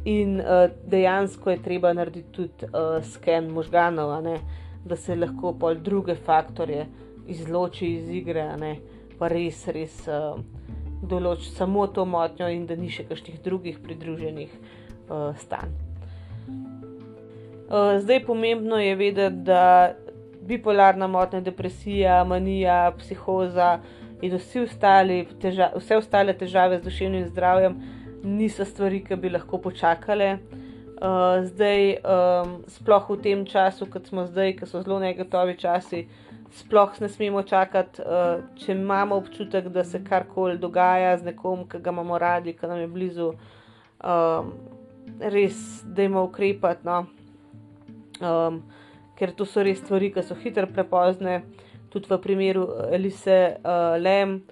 [0.04, 4.22] in uh, dejansko je treba narediti tudi uh, sken možganov,
[4.84, 6.86] da se lahko pol druge faktorje
[7.28, 8.46] izloči iz igre,
[9.18, 10.38] pa res, res uh,
[11.02, 15.74] določi samo to motnjo, in da ni še kakšnih drugih pridruženih uh, stanj.
[17.70, 19.94] Uh, zdaj, pomembno je vedeti, da
[20.46, 23.78] bipolarna motnja, depresija, manija, psihoza
[24.22, 27.76] in ostali teža, vse ostale težave z duševnim zdravjem
[28.22, 30.38] niso stvari, ki bi lahko počakale.
[31.00, 36.02] Uh, zdaj, um, sploh v tem času, kot smo zdaj, ki so zelo negotovi časi,
[36.60, 41.80] sploh ne smemo čakati, uh, če imamo občutek, da se karkoli dogaja z nekom, ki
[41.80, 43.30] ga imamo radi, ki nam je blizu,
[44.04, 44.52] um,
[45.20, 46.84] res, da imamo ukrepati.
[46.84, 47.06] No?
[48.20, 48.60] Um,
[49.16, 51.40] ker to so res stvari, ki so hitro prepozne,
[51.88, 54.42] tudi v primeru Elise uh, Lem.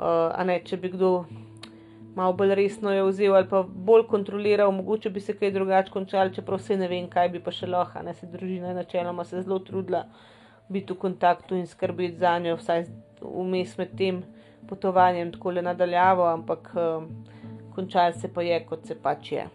[0.00, 1.26] Uh, ne, če bi kdo
[2.20, 6.32] malo bolj resno jo vzel ali pa bolj kontroliral, mogoče bi se kaj drugače končal,
[6.36, 9.40] čeprav se ne vem, kaj bi pa še lahko, ne se družina je načeloma se
[9.40, 10.04] zelo trudila
[10.68, 12.84] biti v kontaktu in skrbeti za njo, vsaj
[13.22, 14.20] vmes med tem
[14.68, 17.08] potovanjem, tako le nadaljavo, ampak uh,
[17.74, 19.48] končal se pa je, kot se pač je.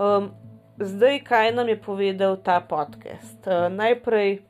[0.00, 0.30] Um,
[0.80, 3.46] zdaj, kaj nam je povedal ta podcast?
[3.46, 4.42] Uh, najprej,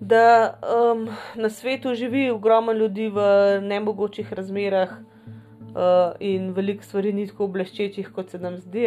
[0.00, 3.20] da um, na svetu živi ogromno ljudi v
[3.60, 8.86] nemogočih razmerah uh, in veliko stvari ni tako bleščečih, kot se nam zdi.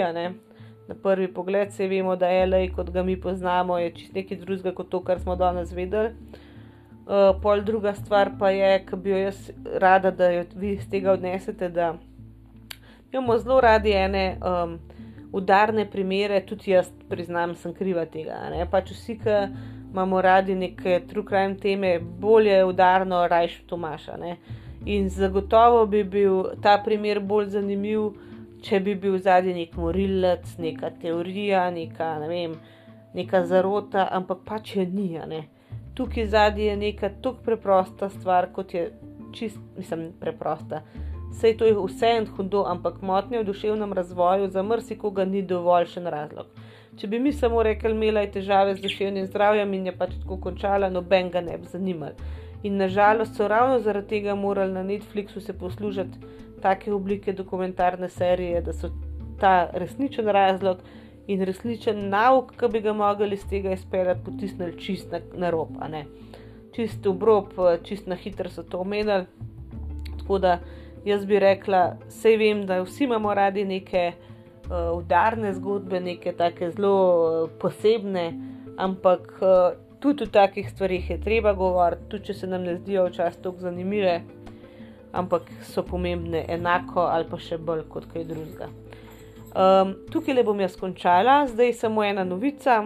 [0.88, 4.38] Na prvi pogled se vemo, da je LA, kot ga mi poznamo, je čist nekaj
[4.38, 6.16] drugega kot to, kar smo danes vedeli.
[7.04, 10.90] Uh, pol druga stvar pa je, ki bi jo jaz rada, da jo vi iz
[10.90, 11.94] tega odnesete, da
[13.12, 14.38] imamo zelo radi ene.
[14.40, 14.80] Um,
[15.34, 18.38] udarne primere, tudi jaz priznam, sem kriva tega.
[18.54, 18.66] Ne?
[18.70, 19.38] Pač vsi, ki
[19.92, 24.18] imamo radi neke true crime teme, bolje udarno, rajš Tomaša.
[24.22, 24.38] Ne?
[24.86, 28.12] In zagotovo bi bil ta primer bolj zanimiv,
[28.64, 32.54] če bi bil zadnji nek morilec, neka teorija, neka, ne vem,
[33.18, 35.42] neka zarota, ampak pač je ni.
[35.94, 38.92] Tukaj zadnji je neka tako preprosta stvar, kot je
[39.34, 40.84] čist, mislim, preprosta.
[41.34, 46.08] Sej to je vse en hudo, ampak motnje v duševnem razvoju za mrsikoga ni dovoljšen
[46.08, 46.46] razlog.
[46.98, 50.38] Če bi mi samo rekli, imela je težave z duševnim zdravjem in je pač tako
[50.38, 52.14] končala, noben ga ne bi zanimal.
[52.64, 56.20] In nažalost so ravno zaradi tega morali na Netflixu se poslužiti
[56.62, 58.92] take oblike dokumentarne serije, da so
[59.40, 60.78] ta resničen razlog
[61.28, 65.74] in resničen nauk, ki bi ga mogli iz tega izpeljati, potisnili čist na, na rob.
[66.76, 67.52] Čist v brob,
[67.84, 69.26] čist na hitro so to omenili.
[71.06, 76.70] Jaz bi rekla, vse vem, da vsi imamo radi neke uh, udarne zgodbe, neke tako
[76.72, 78.30] zelo uh, posebne,
[78.78, 83.06] ampak uh, tudi o takih stvarih je treba govoriti, tudi če se nam ne zdijo
[83.10, 84.22] včasih tako zanimive,
[85.12, 88.72] ampak so pomembne enako ali pa še bolj kot kaj drugega.
[89.54, 92.86] Um, tukaj le bom jaz končala, zdaj samo ena novica.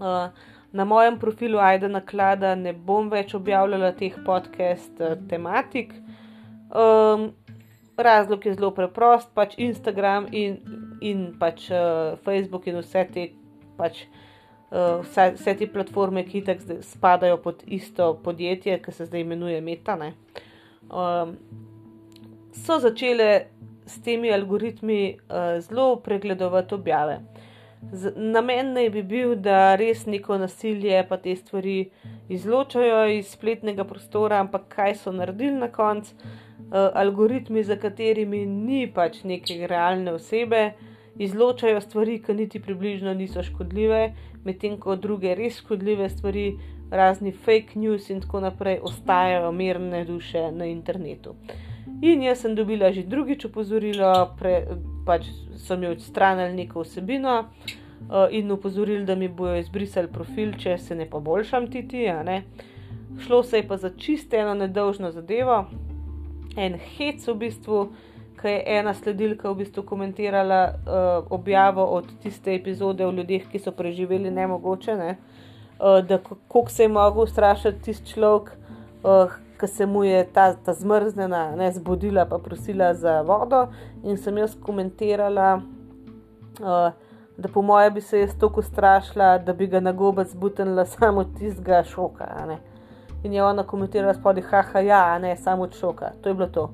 [0.00, 0.32] Uh,
[0.72, 5.92] na mojem profilu Aida Naklada ne bom več objavljala teh podcast uh, tematik.
[6.70, 7.32] Um,
[7.96, 10.58] razlog je zelo preprost, pač Instagram in,
[11.00, 13.26] in pač uh, Facebook in vse te,
[13.78, 14.04] pač,
[14.70, 19.60] uh, vse, vse te platforme, ki tako spadajo pod isto podjetje, ki se zdaj imenuje
[19.60, 21.34] Meta, um,
[22.54, 23.46] so začele
[23.86, 27.18] s temi algoritmi uh, zelo pregledovati objave.
[27.92, 31.90] Z, namen naj bi bil, da res neko nasilje, pa te stvari
[32.28, 36.14] izločajo iz spletnega prostora, ampak kaj so naredili na koncu?
[36.60, 40.72] Uh, algoritmi, za katerimi ni pač neke realne osebe,
[41.18, 44.12] izločajo stvari, ki niti približno niso škodljive,
[44.44, 46.46] medtem ko druge res škodljive stvari,
[46.90, 51.34] razni fake news in tako naprej, ostajajo mirne duše na internetu.
[52.02, 54.64] In jaz sem dobila že drugič opozorilo, pre,
[55.06, 57.44] pač so mi odstranili neko vsebino.
[58.00, 62.06] Uh, in upozorili, da mi bojo izbrisali profil, če se ne poboljšam, ti ti.
[63.20, 65.66] Šlo se je pa za čisto eno nedolžno zadevo,
[66.56, 67.88] en hec, v bistvu,
[68.40, 73.58] ki je ena sledilka v bistvu komentirala uh, objavo od tiste epizode o ljudeh, ki
[73.58, 75.10] so preživeli nemogoče, ne?
[75.78, 78.50] uh, da kako se je mogel strašiti tisti človek,
[79.02, 83.66] uh, ki se mu je ta, ta zmrznjena ne zbudila, pa prosila za vodo.
[84.04, 85.60] In sem jaz komentirala.
[86.60, 86.90] Uh,
[87.40, 91.24] Da po mojem bi se jaz tako strašila, da bi ga na gobe zbutila samo
[91.24, 92.26] tistega šoka.
[93.22, 96.12] In je ona komentirala spodaj, haha, ja, ne, samo od šoka.
[96.22, 96.70] To je bilo to.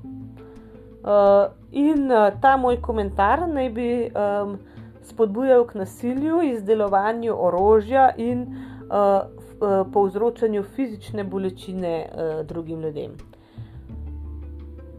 [1.07, 4.59] Uh, in uh, ta moj komentar naj bi um,
[5.03, 9.23] spodbujal k nasilju, izdelovanju orožja in uh,
[9.61, 13.15] uh, povzročanju fizične bolečine uh, drugim ljudem.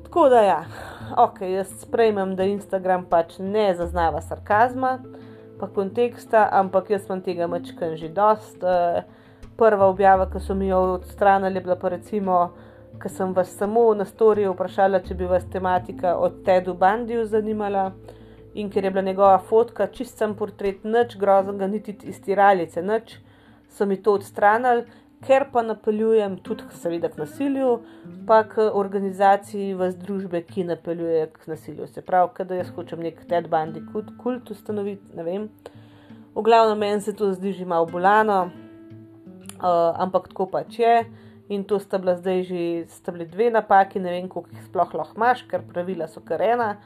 [0.03, 0.65] Tako da, ja,
[1.17, 4.99] ok, jaz sprejmem, da Instagram pač ne zaznava sarkazma,
[5.59, 8.63] pa konteksta, ampak jaz sem tega mačkan že dost.
[8.63, 9.03] Uh,
[9.57, 12.37] prva objava, ki so mi jo odstranili, bila pa recimo,
[13.01, 17.91] ker sem vas samo na storju vprašala, če bi vas tematika od Tedu Bandiju zanimala.
[18.57, 23.19] In ker je bila njegova fotka čist sem portret, nič groznega, niti iz tiralice, nič,
[23.69, 24.87] so mi to odstranili,
[25.27, 27.73] ker pa napeljujem tudi, seveda, k nasilju,
[28.27, 31.87] pa k organizaciji v združbe, ki napeljuje k nasilju.
[31.93, 35.49] Se pravi, da jaz hočem nek Ted Bandi kult ustanoviti, ne vem.
[36.33, 38.49] V glavnem meni se to zdi že malo bolano,
[39.57, 41.05] uh, ampak tako pač je.
[41.49, 42.61] In to sta bila zdaj že
[43.11, 46.77] bili dve napaki, ne vem, koliko jih sploh lahko imaš, ker pravila so kar ena.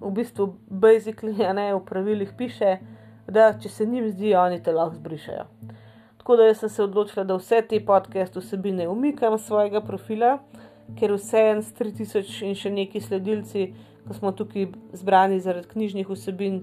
[0.00, 2.78] V bistvu, basically, ne, v pravilih piše,
[3.28, 5.44] da če se njim zdi, oni te lahko zbrišajo.
[6.18, 10.38] Tako da sem se odločila, da vse te podcast vsebine umikam z svojega profila,
[10.98, 13.68] ker vse en s 3000 in še neki sledilci,
[14.06, 16.62] ko smo tukaj zbrani zaradi knjižnih vsebin,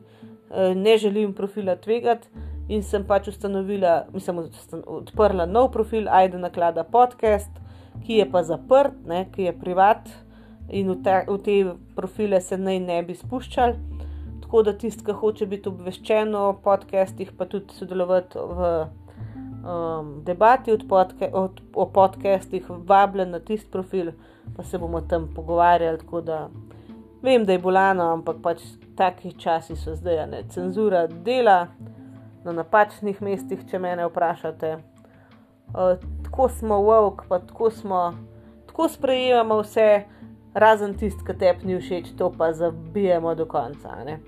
[0.51, 2.27] eh, ne želim profila tvegati.
[2.71, 4.45] In sem pač ustanovila, mislim,
[4.87, 7.51] odprla nov profil, Aida Naklada podcast,
[8.05, 10.07] ki je pa zaprt, ne, ki je privat
[10.71, 11.57] in v te, v te
[11.95, 13.99] profile se naj ne bi spuščali.
[14.45, 18.69] Tako da tisti, ki hoče biti obveščen o podcestih, pa tudi sodelovati v
[19.63, 24.13] um, debati podca od, o podcestih, vabljen na tisti profil,
[24.55, 25.99] pa se bomo tam pogovarjali.
[25.99, 26.39] Tako da
[27.21, 28.63] vem, da je bolano, ampak pač
[28.95, 31.67] taki časi so zdaj, ne cenzura dela
[32.45, 34.77] na napačnih mestih, če me vprašate.
[35.73, 38.01] Uh, tako smo vok, pa tako smo,
[38.67, 40.03] tako sprejemamo vse,
[40.53, 43.95] razen tisti, ki te ni všeč, to pa zabijemo do konca.
[44.05, 44.19] Ne?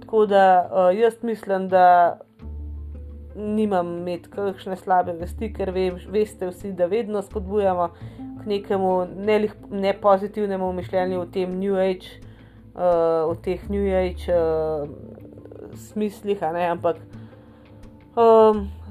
[0.00, 2.18] Tako da uh, jaz mislim, da
[3.36, 7.90] nimam imeti kakšne slabe vesti, ker ve, veste vsi, da vedno spodbujamo
[8.42, 12.18] k nekemu ne, ne pozitivnemu mišljenju o tem New Age,
[12.74, 14.88] uh, o teh New Age uh,
[15.76, 16.96] smislih, ampak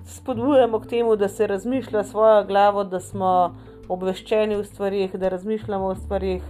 [0.07, 3.55] spodbujamo k temu, da se razmišlja svojo glavo, da smo
[3.89, 6.43] obveščeni v stvarih, da razmišljamo o stvarih,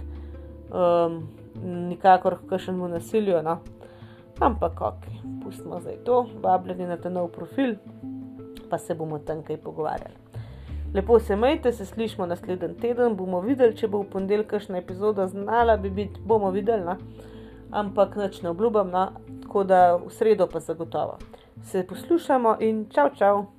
[0.70, 1.28] um,
[1.88, 3.42] nikakor kakšnemu nasilju.
[3.42, 3.58] No?
[4.40, 5.08] Ampak, ok,
[5.44, 7.74] pustimo zdaj to, vabljeni na ta nov profil,
[8.70, 10.14] pa se bomo tam kaj pogovarjali.
[10.94, 15.26] Lepo se majte, se slišmo naslednji teden, bomo videli, če bo v ponedeljek kakšna epizoda
[15.26, 16.96] znala, bi biti, bomo videli, no?
[17.70, 19.08] ampak noč ne obljubam, no?
[19.42, 21.18] tako da v sredo pa zagotovo
[21.62, 23.57] se poslušamo in čau, čau.